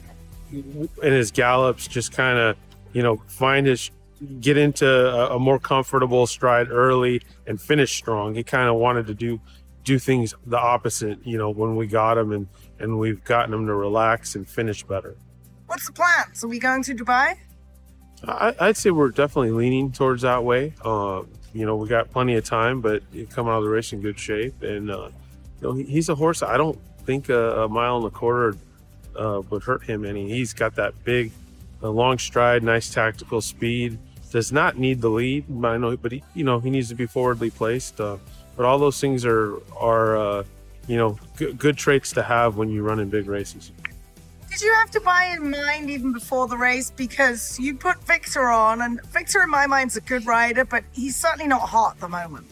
[0.52, 2.58] and his gallops just kind of
[2.94, 3.92] you know find his
[4.40, 8.36] get into a, a, more comfortable stride early and finish strong.
[8.36, 9.40] He kind of wanted to do
[9.84, 12.48] do things the opposite you know when we got him and
[12.80, 15.16] and we've gotten him to relax and finish better.
[15.66, 16.34] What's the plan?
[16.34, 17.36] So we going to dubai?
[18.24, 20.76] I, would say we're definitely leaning towards that way.
[20.86, 21.24] Uh,
[21.54, 24.20] you know, we got plenty of time, but coming out of the race in good
[24.20, 24.62] shape.
[24.64, 25.10] And, uh,
[25.62, 26.42] you know, he, he's a horse.
[26.42, 28.56] I don't think a, a mile and a quarter
[29.16, 30.30] uh, would hurt him any.
[30.30, 31.32] He's got that big,
[31.84, 33.98] uh, long stride, nice tactical speed.
[34.32, 37.06] Does not need the lead, I know, but he, you know, he needs to be
[37.06, 38.00] forwardly placed.
[38.00, 38.18] Uh,
[38.56, 40.44] but all those things are are uh,
[40.88, 43.72] you know, g- good traits to have when you run in big races.
[44.52, 48.82] Did you have Dubai in mind even before the race because you put Victor on,
[48.82, 52.10] and Victor in my mind's a good rider, but he's certainly not hot at the
[52.10, 52.46] moment.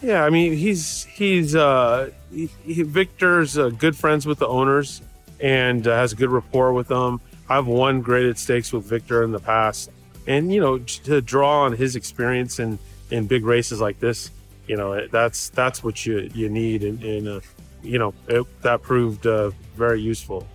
[0.00, 5.02] Yeah, I mean he's he's uh, he, he, Victor's uh, good friends with the owners
[5.40, 7.20] and uh, has a good rapport with them.
[7.48, 9.90] I've won graded stakes with Victor in the past,
[10.28, 12.78] and you know to draw on his experience in
[13.10, 14.30] in big races like this,
[14.68, 17.40] you know that's that's what you you need, and, and uh,
[17.82, 20.46] you know it, that proved uh, very useful.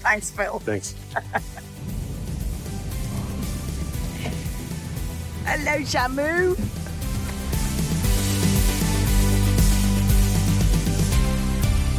[0.00, 0.58] Thanks, Phil.
[0.60, 0.94] Thanks.
[5.44, 6.56] Hello, Shamu.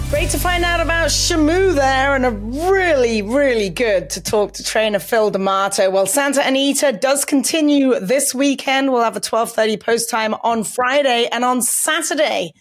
[0.09, 4.63] Great to find out about Shamu there, and a really, really good to talk to
[4.63, 5.91] trainer Phil D'Amato.
[5.91, 8.91] Well, Santa Anita does continue this weekend.
[8.91, 12.53] We'll have a 12:30 post time on Friday, and on Saturday,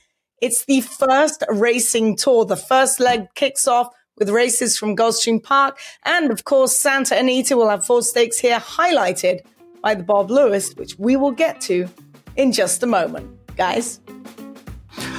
[0.43, 2.45] it's the first racing tour.
[2.45, 7.57] The first leg kicks off with races from Gulfstream Park, and of course, Santa Anita
[7.57, 9.41] will have four stakes here, highlighted
[9.83, 11.89] by the Bob Lewis, which we will get to
[12.37, 14.01] in just a moment, guys.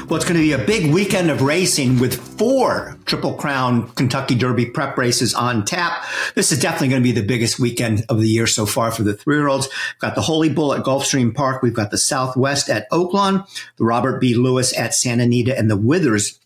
[0.10, 4.34] Well, it's going to be a big weekend of racing with four Triple Crown Kentucky
[4.34, 6.04] Derby prep races on tap.
[6.34, 9.04] This is definitely going to be the biggest weekend of the year so far for
[9.04, 9.68] the three year olds.
[9.68, 11.62] We've got the Holy Bull at Gulfstream Park.
[11.62, 13.48] We've got the Southwest at Oaklawn,
[13.78, 14.34] the Robert B.
[14.34, 16.40] Lewis at Santa Anita, and the Withers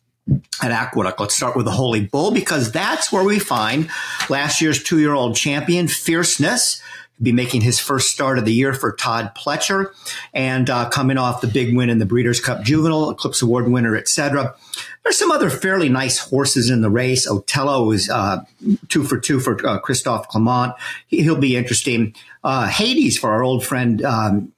[0.62, 1.20] at Aqueduct.
[1.20, 3.90] Let's start with the Holy Bull because that's where we find
[4.30, 6.82] last year's two year old champion, Fierceness
[7.22, 9.94] be making his first start of the year for Todd Pletcher
[10.34, 13.96] and uh, coming off the big win in the Breeders' Cup Juvenile, Eclipse Award winner,
[13.96, 14.56] etc.
[15.04, 17.28] There's some other fairly nice horses in the race.
[17.28, 18.44] Otello is uh,
[18.90, 20.74] two for two for uh, Christophe Clement.
[21.08, 22.16] He, will be interesting.
[22.44, 24.53] Uh, Hades for our old friend um,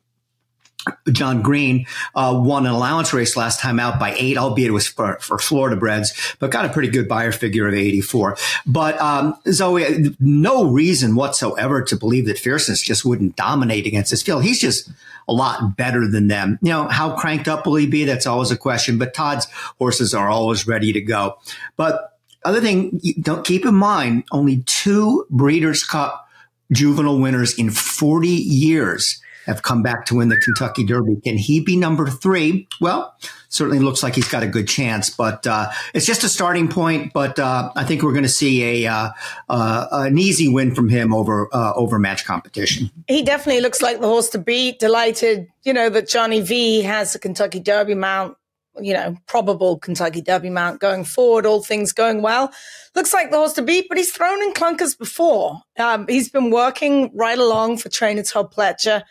[1.11, 4.88] John Green uh, won an allowance race last time out by eight, albeit it was
[4.88, 8.38] for, for Florida breds, but got a pretty good Beyer figure of 84.
[8.65, 14.21] But um, Zoe, no reason whatsoever to believe that Fierceness just wouldn't dominate against this
[14.21, 14.43] field.
[14.43, 14.89] He's just
[15.27, 16.59] a lot better than them.
[16.61, 18.05] You know, how cranked up will he be?
[18.05, 19.47] That's always a question, but Todd's
[19.79, 21.38] horses are always ready to go.
[21.77, 26.29] But other thing, don't keep in mind, only two Breeders' Cup
[26.71, 31.17] juvenile winners in 40 years have come back to win the Kentucky Derby.
[31.23, 32.67] Can he be number three?
[32.81, 33.15] Well,
[33.49, 37.13] certainly looks like he's got a good chance, but uh, it's just a starting point.
[37.13, 39.09] But uh, I think we're going to see a uh,
[39.49, 42.91] uh, an easy win from him over uh, over match competition.
[43.07, 44.79] He definitely looks like the horse to beat.
[44.79, 48.37] Delighted, you know, that Johnny V has a Kentucky Derby mount.
[48.77, 51.45] You know, probable Kentucky Derby mount going forward.
[51.45, 52.51] All things going well.
[52.93, 55.61] Looks like the horse to beat, but he's thrown in clunkers before.
[55.79, 59.03] Um, he's been working right along for trainer Todd Pletcher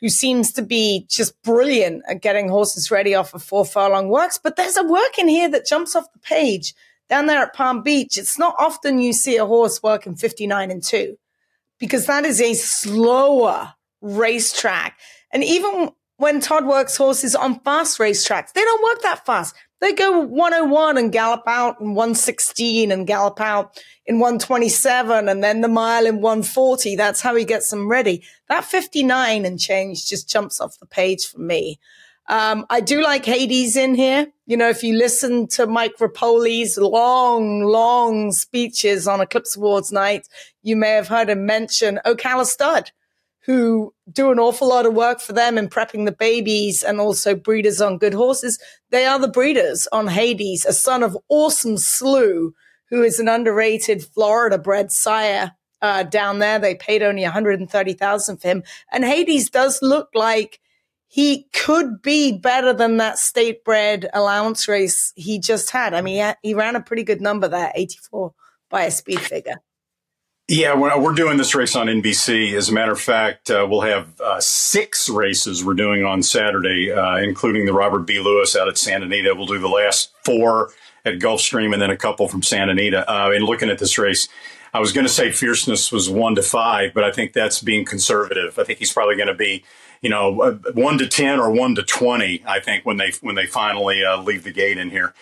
[0.00, 4.38] who seems to be just brilliant at getting horses ready off of four furlong works.
[4.42, 6.74] But there's a work in here that jumps off the page
[7.08, 8.16] down there at Palm Beach.
[8.16, 11.18] It's not often you see a horse working 59 and two
[11.78, 14.98] because that is a slower racetrack.
[15.32, 19.54] And even when Todd works horses on fast racetracks, they don't work that fast.
[19.80, 25.60] They go 101 and gallop out in 116 and gallop out in 127 and then
[25.60, 26.96] the mile in 140.
[26.96, 28.24] That's how he gets them ready.
[28.48, 31.78] That 59 and change just jumps off the page for me.
[32.28, 34.26] Um, I do like Hades in here.
[34.46, 40.28] You know, if you listen to Mike Repole's long, long speeches on Eclipse Awards night,
[40.62, 42.90] you may have heard him mention Ocala Stud
[43.48, 47.34] who do an awful lot of work for them in prepping the babies and also
[47.34, 48.58] breeders on good horses.
[48.90, 52.52] They are the breeders on Hades, a son of Awesome Slew,
[52.90, 56.58] who is an underrated Florida bred sire uh, down there.
[56.58, 58.64] They paid only 130,000 for him.
[58.92, 60.60] And Hades does look like
[61.06, 65.94] he could be better than that state bred allowance race he just had.
[65.94, 68.34] I mean, he, he ran a pretty good number there, 84
[68.68, 69.62] by a speed figure.
[70.50, 72.54] Yeah, we're doing this race on NBC.
[72.54, 76.90] As a matter of fact, uh, we'll have uh, six races we're doing on Saturday,
[76.90, 78.18] uh, including the Robert B.
[78.18, 79.34] Lewis out at Santa Anita.
[79.34, 80.70] We'll do the last four
[81.04, 83.06] at Gulfstream and then a couple from Santa Anita.
[83.06, 84.26] Uh, and looking at this race,
[84.72, 87.84] I was going to say fierceness was one to five, but I think that's being
[87.84, 88.58] conservative.
[88.58, 89.64] I think he's probably going to be,
[90.00, 92.42] you know, uh, one to ten or one to twenty.
[92.46, 95.12] I think when they when they finally uh, leave the gate in here,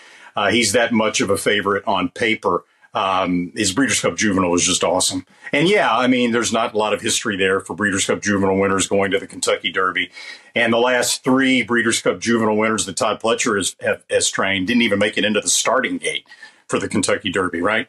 [0.51, 2.63] he's that much of a favorite on paper.
[2.97, 5.27] Um, his Breeders' Cup Juvenile was just awesome.
[5.53, 8.57] And yeah, I mean, there's not a lot of history there for Breeders' Cup Juvenile
[8.57, 10.11] winners going to the Kentucky Derby.
[10.55, 14.69] And the last three Breeders' Cup Juvenile winners that Todd Pletcher has, have, has trained
[14.69, 16.27] didn't even make it into the starting gate
[16.69, 17.87] for the Kentucky Derby, right?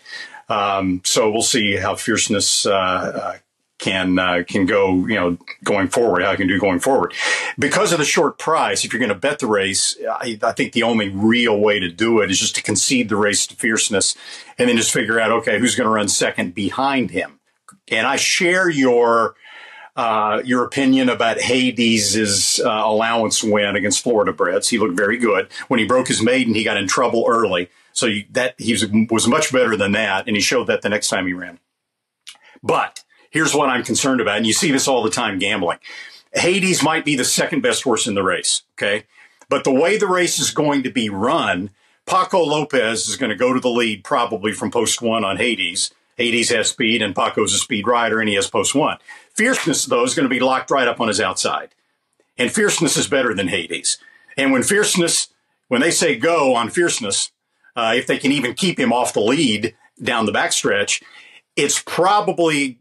[0.49, 3.37] Um, so we'll see how fierceness uh, uh,
[3.79, 7.13] can uh, can go you know going forward how he can do going forward
[7.59, 10.73] because of the short price if you're going to bet the race I, I, think
[10.73, 14.15] the only real way to do it is just to concede the race to fierceness
[14.57, 17.37] and then just figure out okay who's going to run second behind him
[17.89, 19.35] and I share your
[19.95, 24.69] uh, your opinion about Hades' uh, allowance win against Florida Breds.
[24.69, 25.51] He looked very good.
[25.69, 27.69] When he broke his maiden, he got in trouble early.
[27.93, 30.89] So you, that he was, was much better than that, and he showed that the
[30.89, 31.59] next time he ran.
[32.61, 33.03] But
[33.37, 35.77] here's what I'm concerned about, and you see this all the time gambling.
[36.33, 39.03] Hades might be the second best horse in the race, okay?
[39.47, 41.69] But the way the race is going to be run,
[42.07, 45.91] Paco Lopez is going to go to the lead probably from post one on Hades.
[46.15, 48.97] Hades has speed, and Paco's a speed rider, and he has post one.
[49.35, 51.75] Fierceness, though, is going to be locked right up on his outside.
[52.39, 53.99] And fierceness is better than Hades.
[54.35, 55.27] And when fierceness,
[55.67, 57.31] when they say go on fierceness,
[57.75, 61.03] uh, if they can even keep him off the lead down the backstretch,
[61.55, 62.79] it's probably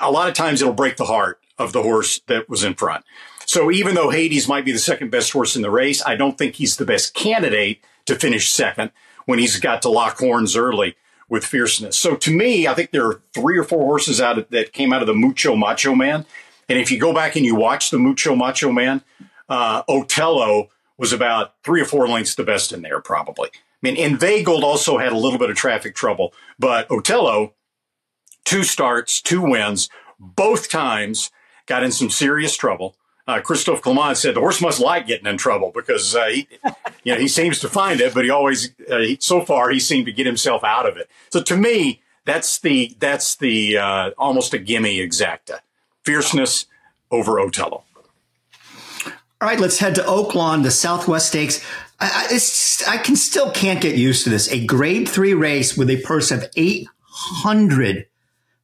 [0.00, 3.04] a lot of times it'll break the heart of the horse that was in front.
[3.46, 6.36] So even though Hades might be the second best horse in the race, I don't
[6.36, 8.90] think he's the best candidate to finish second
[9.26, 10.96] when he's got to lock horns early
[11.28, 11.96] with fierceness.
[11.96, 14.92] So to me, I think there are three or four horses out of, that came
[14.92, 16.26] out of the Mucho Macho Man.
[16.68, 19.02] And if you go back and you watch the Mucho Macho Man,
[19.48, 23.48] uh, Otello was about three or four lengths the best in there, probably.
[23.54, 27.54] I mean, Inveigled also had a little bit of traffic trouble, but Otello,
[28.48, 29.88] two starts, two wins,
[30.18, 31.30] both times
[31.66, 32.96] got in some serious trouble
[33.28, 36.48] uh, Christophe Clement said the horse must like getting in trouble because uh, he,
[37.04, 39.78] you know, he seems to find it, but he always, uh, he, so far, he
[39.78, 41.10] seemed to get himself out of it.
[41.30, 45.60] So to me, that's the that's the uh, almost a gimme exacta
[46.04, 46.66] fierceness
[47.10, 47.84] over Otello.
[49.40, 51.64] All right, let's head to Oaklawn, the Southwest Stakes.
[52.00, 54.50] I, I, I can still can't get used to this.
[54.50, 58.06] A Grade Three race with a purse of eight hundred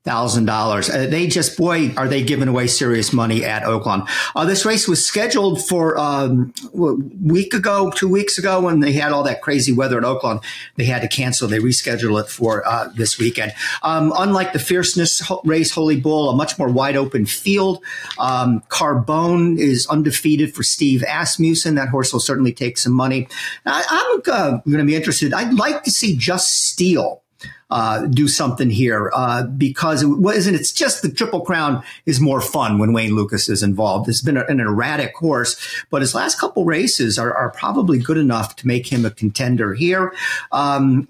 [0.05, 0.88] thousand uh, dollars.
[0.88, 4.09] They just boy are they giving away serious money at Oaklawn.
[4.36, 8.92] Uh, this race was scheduled for um, a week ago, two weeks ago, when they
[8.92, 10.42] had all that crazy weather at Oaklawn.
[10.76, 11.48] They had to cancel.
[11.48, 13.55] They rescheduled it for uh, this weekend.
[13.82, 17.82] Um, unlike the Fierceness race, Holy Bull, a much more wide open field.
[18.18, 21.76] Um, Carbone is undefeated for Steve Asmussen.
[21.76, 23.26] That horse will certainly take some money.
[23.64, 25.32] I, am uh, going to be interested.
[25.32, 27.24] I'd like to see Just Steel
[27.70, 30.57] uh, do something here uh, because it wasn't.
[30.57, 34.09] It's just the Triple Crown is more fun when Wayne Lukas is involved.
[34.09, 35.57] It's been a, an erratic horse,
[35.90, 39.74] but his last couple races are, are, probably good enough to make him a contender
[39.74, 40.12] here.
[40.53, 41.09] Um,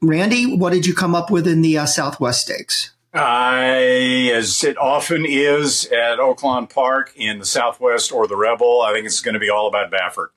[0.00, 2.92] Randy, what did you come up with in the uh, Southwest Stakes?
[3.12, 8.92] I, as it often is at Oaklawn Park in the Southwest or the Rebel, I
[8.92, 10.28] think it's going to be all about Baffert.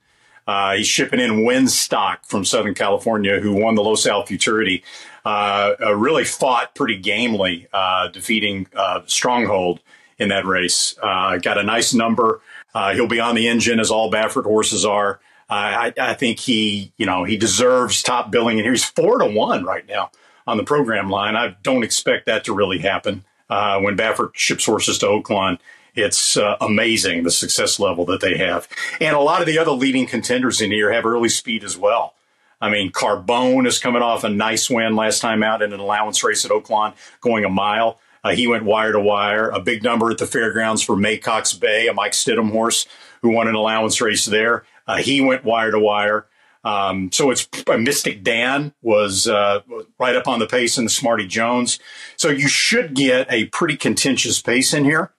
[0.46, 4.84] Uh, he's shipping in Wynstock from Southern California, who won the Los Al Futurity
[5.26, 9.82] really fought pretty gamely, uh, defeating uh, Stronghold
[10.18, 10.96] in that race.
[11.02, 12.42] Uh, got a nice number.
[12.74, 15.20] Uh, he'll be on the engine as all Baffert horses are.
[15.50, 19.64] I, I, think he, you know, he deserves top billing, and he's four to one
[19.64, 20.10] right now
[20.48, 21.36] on the program line.
[21.36, 25.60] I don't expect that to really happen when Baffert ships horses to Oaklawn
[25.96, 28.68] it's uh, amazing the success level that they have.
[29.00, 32.16] And a lot of the other leading contenders in here have early speed as well.
[32.64, 36.24] I mean, Carbone is coming off a nice win last time out in an allowance
[36.24, 38.00] race at Oaklawn, going a mile.
[38.24, 39.50] Uh, he went wire to wire.
[39.50, 42.86] A big number at the fairgrounds for Maycocks Bay, a Mike Stidham horse
[43.22, 44.64] who won an allowance race there.
[44.88, 46.26] Uh, he went wire to wire.
[46.64, 49.60] Um, so it's uh, Mystic Dan was uh,
[50.00, 51.80] right up on the pace in the Smarty Jones.
[52.16, 55.12] So you should get a pretty contentious pace in here,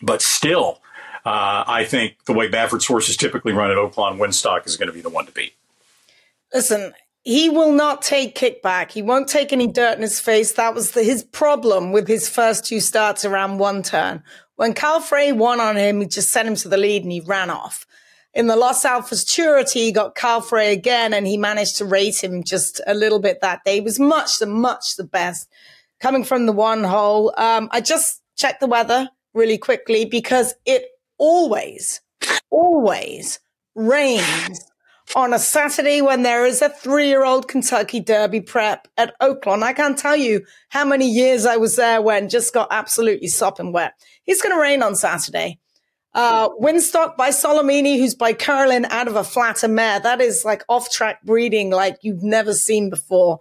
[0.00, 0.80] but still,
[1.24, 4.94] uh, I think the way Baffert's horses typically run at Oaklawn, Wynstock is going to
[4.94, 5.54] be the one to beat.
[6.52, 8.90] Listen, he will not take kickback.
[8.90, 10.52] He won't take any dirt in his face.
[10.52, 14.22] That was the, his problem with his first two starts around one turn.
[14.56, 17.20] When Kyle Frey won on him, he just sent him to the lead and he
[17.20, 17.86] ran off.
[18.32, 22.22] In the Los Al Futurity, he got Kyle Frey again and he managed to rate
[22.22, 23.74] him just a little bit that day.
[23.74, 25.48] He was much, the much the best
[25.98, 27.34] coming from the one hole.
[27.36, 30.84] Um, I just checked the weather really quickly because it
[31.18, 32.00] always,
[32.50, 33.40] always
[33.74, 34.64] rains
[35.16, 39.62] on a Saturday when there is a three year old Kentucky Derby prep at Oaklawn.
[39.62, 43.72] I can't tell you how many years I was there when just got absolutely sopping
[43.72, 43.94] wet.
[44.26, 45.58] It's going to rain on Saturday.
[46.12, 50.00] Uh, Wynstock by Solomini, who's by Curlin out of a flatter mare.
[50.00, 53.38] That is like off track breeding like you've never seen before.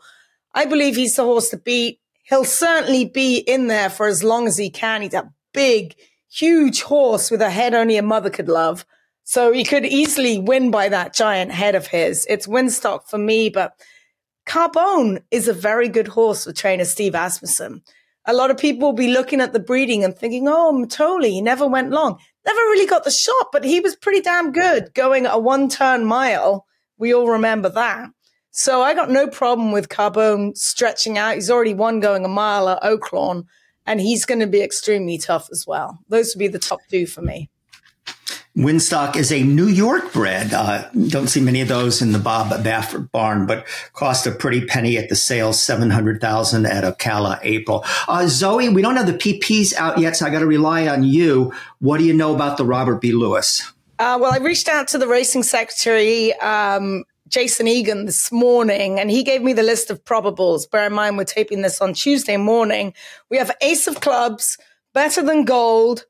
[0.54, 2.00] I believe he's the horse to beat.
[2.24, 5.02] He'll certainly be in there for as long as he can.
[5.02, 5.96] He's a big,
[6.32, 8.86] huge horse with a head only a mother could love.
[9.30, 12.26] So he could easily win by that giant head of his.
[12.28, 13.74] It's Wynstock for me, but
[14.48, 17.84] Carbone is a very good horse for trainer Steve Asmussen.
[18.26, 21.42] a lot of people will be looking at the breeding and thinking, oh, Mitole, he
[21.44, 22.18] never went long.
[22.44, 26.06] Never really got the shot, but he was pretty damn good going a one turn
[26.06, 26.66] mile.
[26.98, 28.10] We all remember that.
[28.50, 31.36] So I got no problem with Carbone stretching out.
[31.36, 33.44] He's already won going a mile at Oaklawn,
[33.86, 36.00] and he's going to be extremely tough as well.
[36.08, 37.52] Those would be the top two for me.
[38.60, 40.54] Wynstock is a New York bred.
[40.54, 44.66] Uh, don't see many of those in the Bob Baffert barn, but cost a pretty
[44.66, 47.86] penny at the sale, 700,000 at Ocala April.
[48.10, 51.04] Uh, Zoe, we don't have the PPs out yet, so I got to rely on
[51.04, 51.54] you.
[51.80, 53.14] What do you know about the Robert B.
[53.14, 53.62] Lewis?
[53.98, 59.10] Uh, well, I reached out to the racing secretary, um, Jason Egan, this morning, and
[59.10, 60.70] he gave me the list of probables.
[60.70, 62.94] Bear in mind, we're taping this on Tuesday morning.
[63.30, 64.58] We have Ace of Clubs,
[64.94, 66.04] Better Than Gold,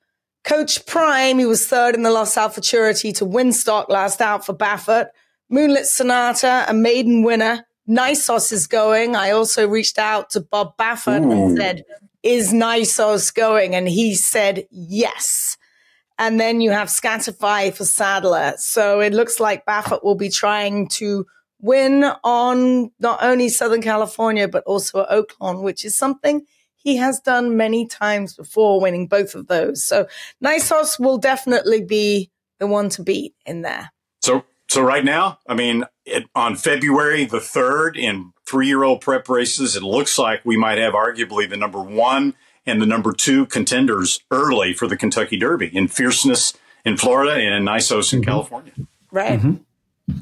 [0.44, 5.07] Coach Prime, he was third in the Lost Futurity to Wynstock last out for Baffert.
[5.49, 7.66] Moonlit Sonata, a maiden winner.
[7.90, 9.16] Nysos is going.
[9.16, 11.32] I also reached out to Bob Baffert Ooh.
[11.32, 11.84] and said,
[12.22, 13.74] Is Nysos going?
[13.74, 15.57] And he said, Yes.
[16.20, 18.53] And then you have Scatify for Sadler.
[18.57, 21.26] So it looks like Baffert will be trying to
[21.61, 26.45] win on not only Southern California, but also at Oaklawn, which is something
[26.80, 29.84] he has done many times before, winning both of those.
[29.84, 30.07] So
[30.43, 33.91] Nysos will definitely be the one to beat in there.
[34.22, 39.76] So, so right now, I mean, it, on February the third, in three-year-old prep races,
[39.76, 42.34] it looks like we might have arguably the number one
[42.65, 46.53] and the number two contenders early for the Kentucky Derby in fierceness
[46.85, 48.30] in Florida and Nysos in mm-hmm.
[48.30, 48.73] California.
[49.11, 49.39] Right.
[49.39, 49.64] Mm-hmm.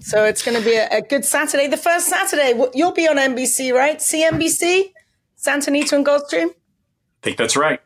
[0.02, 1.68] So it's going to be a, a, good Saturday.
[1.68, 3.98] The first Saturday, you'll be on NBC, right?
[4.00, 4.92] CNBC?
[5.38, 6.50] Santa Anita and Gulfstream?
[6.50, 7.80] I think that's right.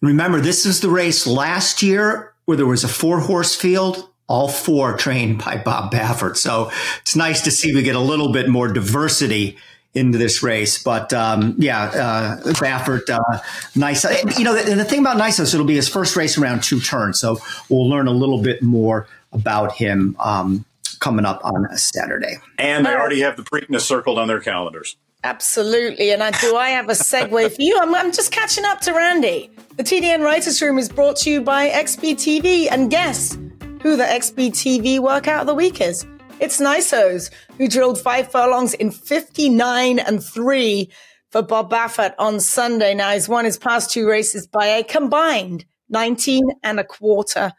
[0.00, 4.48] Remember, this is the race last year where there was a four horse field, all
[4.48, 6.36] four trained by Bob Baffert.
[6.36, 6.70] So
[7.00, 9.56] it's nice to see we get a little bit more diversity
[9.94, 10.82] into this race.
[10.82, 13.38] But um, yeah, uh, Baffert, uh,
[13.76, 14.04] nice.
[14.38, 17.20] You know, the, the thing about Nysos, it'll be his first race around two turns.
[17.20, 17.38] So
[17.68, 20.64] we'll learn a little bit more about him um,
[21.00, 22.38] coming up on a Saturday.
[22.58, 24.96] And they already have the Preakness circled on their calendars.
[25.24, 26.12] Absolutely.
[26.12, 27.78] And I, do I have a segue for you?
[27.80, 29.50] I'm, I'm just catching up to Randy.
[29.76, 32.68] The TDN Writers Room is brought to you by XBTV.
[32.70, 33.32] And guess
[33.80, 36.06] who the XBTV workout of the week is?
[36.40, 40.90] It's Nysos, who drilled five furlongs in 59 and three
[41.30, 42.92] for Bob Baffert on Sunday.
[42.92, 47.52] Now he's won his past two races by a combined 19 and a quarter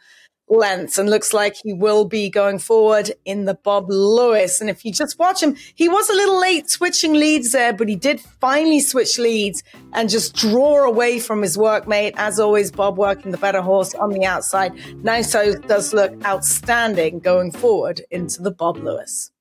[0.47, 4.61] lengths and looks like he will be going forward in the Bob Lewis.
[4.61, 7.89] And if you just watch him, he was a little late switching leads there, but
[7.89, 9.63] he did finally switch leads
[9.93, 12.13] and just draw away from his workmate.
[12.17, 14.73] As always, Bob working the better horse on the outside.
[15.01, 19.31] Nysos does look outstanding going forward into the Bob Lewis.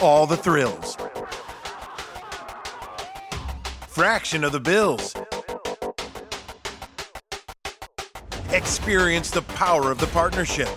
[0.00, 0.96] All the thrills.
[3.86, 5.14] Fraction of the bills
[8.52, 10.68] Experience the power of the partnership.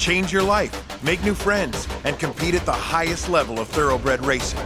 [0.00, 4.58] Change your life, make new friends, and compete at the highest level of thoroughbred racing.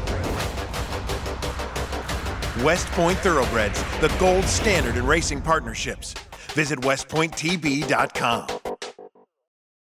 [2.65, 6.15] West Point Thoroughbreds, the gold standard in racing partnerships.
[6.55, 8.60] Visit westpointtb.com.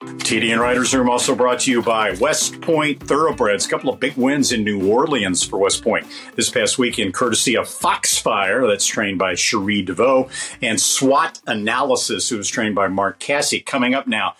[0.05, 3.65] TDN Writers Room also brought to you by West Point Thoroughbreds.
[3.65, 6.05] A couple of big wins in New Orleans for West Point
[6.35, 10.29] this past weekend, courtesy of Foxfire, that's trained by Cherie DeVaux,
[10.61, 13.63] and SWOT Analysis, who was trained by Mark Casse.
[13.65, 14.35] Coming up now,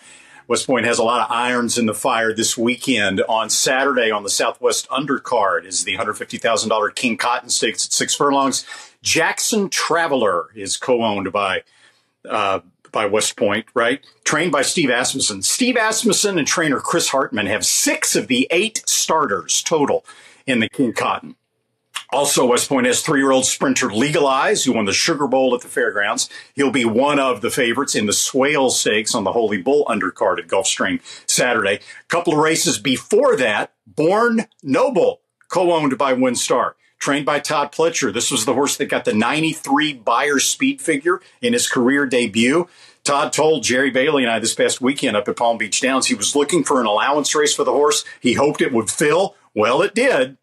[0.48, 3.20] West Point has a lot of irons in the fire this weekend.
[3.22, 8.64] On Saturday, on the Southwest undercard, is the $150,000 King Cotton Stakes at six furlongs.
[9.02, 11.62] Jackson Traveler is co-owned by
[12.28, 12.60] uh,
[12.96, 14.02] by West Point, right?
[14.24, 15.42] Trained by Steve Asmussen.
[15.42, 20.02] Steve Asmussen and trainer Chris Hartman have six of the eight starters total
[20.46, 21.36] in the King Cotton.
[22.08, 26.30] Also, West Point has three-year-old sprinter Legalize, who won the Sugar Bowl at the fairgrounds.
[26.54, 30.38] He'll be one of the favorites in the Swale Stakes on the Holy Bull undercard
[30.38, 31.74] at Gulfstream Saturday.
[31.74, 38.12] A couple of races before that, Born Noble, co-owned by WinStar trained by Todd Pletcher.
[38.12, 42.68] This was the horse that got the 93 Beyer speed figure in his career debut.
[43.04, 46.14] Todd told Jerry Bailey and I this past weekend up at Palm Beach Downs he
[46.14, 48.04] was looking for an allowance race for the horse.
[48.20, 49.36] He hoped it would fill.
[49.54, 50.36] Well, it did.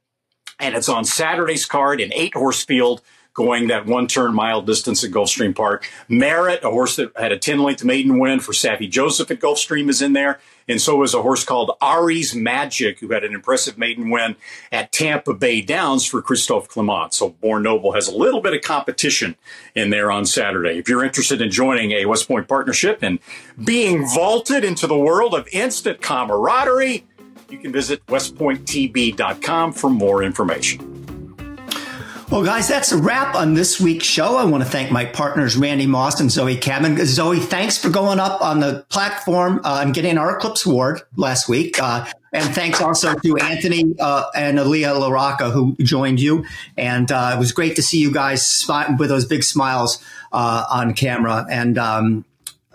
[0.59, 3.01] And it's on Saturday's card in eight horse field
[3.33, 5.89] going that one turn mile distance at Gulfstream Park.
[6.07, 9.89] Merit, a horse that had a 10 length maiden win for Saffie Joseph at Gulfstream,
[9.89, 10.39] is in there.
[10.67, 14.35] And so was a horse called Ari's Magic, who had an impressive maiden win
[14.71, 17.13] at Tampa Bay Downs for Christophe Clement.
[17.13, 19.35] So Born Noble has a little bit of competition
[19.75, 20.77] in there on Saturday.
[20.77, 23.19] If you're interested in joining a West Point partnership and
[23.63, 27.05] being vaulted into the world of instant camaraderie,
[27.49, 31.02] you can visit westpointtb.com for more information.
[32.33, 34.37] Well, guys, that's a wrap on this week's show.
[34.37, 36.97] I want to thank my partners, Randy Moss and Zoe Cadman.
[37.05, 41.47] Zoe, thanks for going up on the platform uh, and getting our Eclipse Award last
[41.47, 41.79] week.
[41.79, 46.43] Uh, and thanks also to Anthony uh, and Aaliyah LaRocca who joined you.
[46.75, 48.65] And uh, it was great to see you guys
[48.97, 51.45] with those big smiles uh, on camera.
[51.47, 52.25] And um,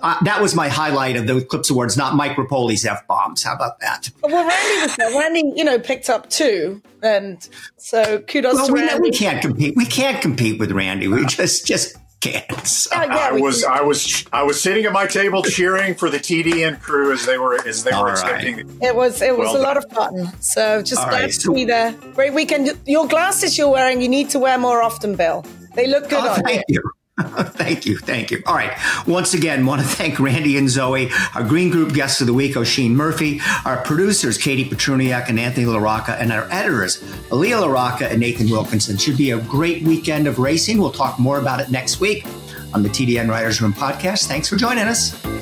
[0.00, 3.42] uh, that was my highlight of the Eclipse Awards, not Mike Repole's f bombs.
[3.42, 4.10] How about that?
[4.22, 5.18] Well, Randy was there.
[5.18, 7.46] Randy, you know, picked up two, and
[7.76, 9.02] so kudos well, to we, Randy.
[9.02, 9.74] We can't compete.
[9.76, 11.08] We can't compete with Randy.
[11.08, 12.66] We just just can't.
[12.66, 12.94] So.
[12.94, 13.72] Yeah, yeah, I was can.
[13.72, 17.38] I was I was sitting at my table cheering for the TDN crew as they
[17.38, 18.56] were as they All were accepting.
[18.56, 18.66] Right.
[18.82, 20.32] It was it was well a lot of fun.
[20.40, 21.32] So just All glad right.
[21.32, 21.92] to be there.
[22.14, 22.78] Great weekend.
[22.86, 25.44] Your glasses you're wearing, you need to wear more often, Bill.
[25.74, 26.82] They look good oh, on thank you.
[27.56, 27.98] thank you.
[27.98, 28.42] Thank you.
[28.46, 28.72] All right.
[29.06, 32.56] Once again, want to thank Randy and Zoe, our Green Group guests of the week,
[32.56, 38.20] Oisin Murphy, our producers, Katie Petrunyak and Anthony LaRocca, and our editors, Aaliyah LaRocca and
[38.20, 38.96] Nathan Wilkinson.
[38.96, 40.78] Should be a great weekend of racing.
[40.78, 42.24] We'll talk more about it next week
[42.72, 44.26] on the TDN Writers Room podcast.
[44.26, 45.37] Thanks for joining us.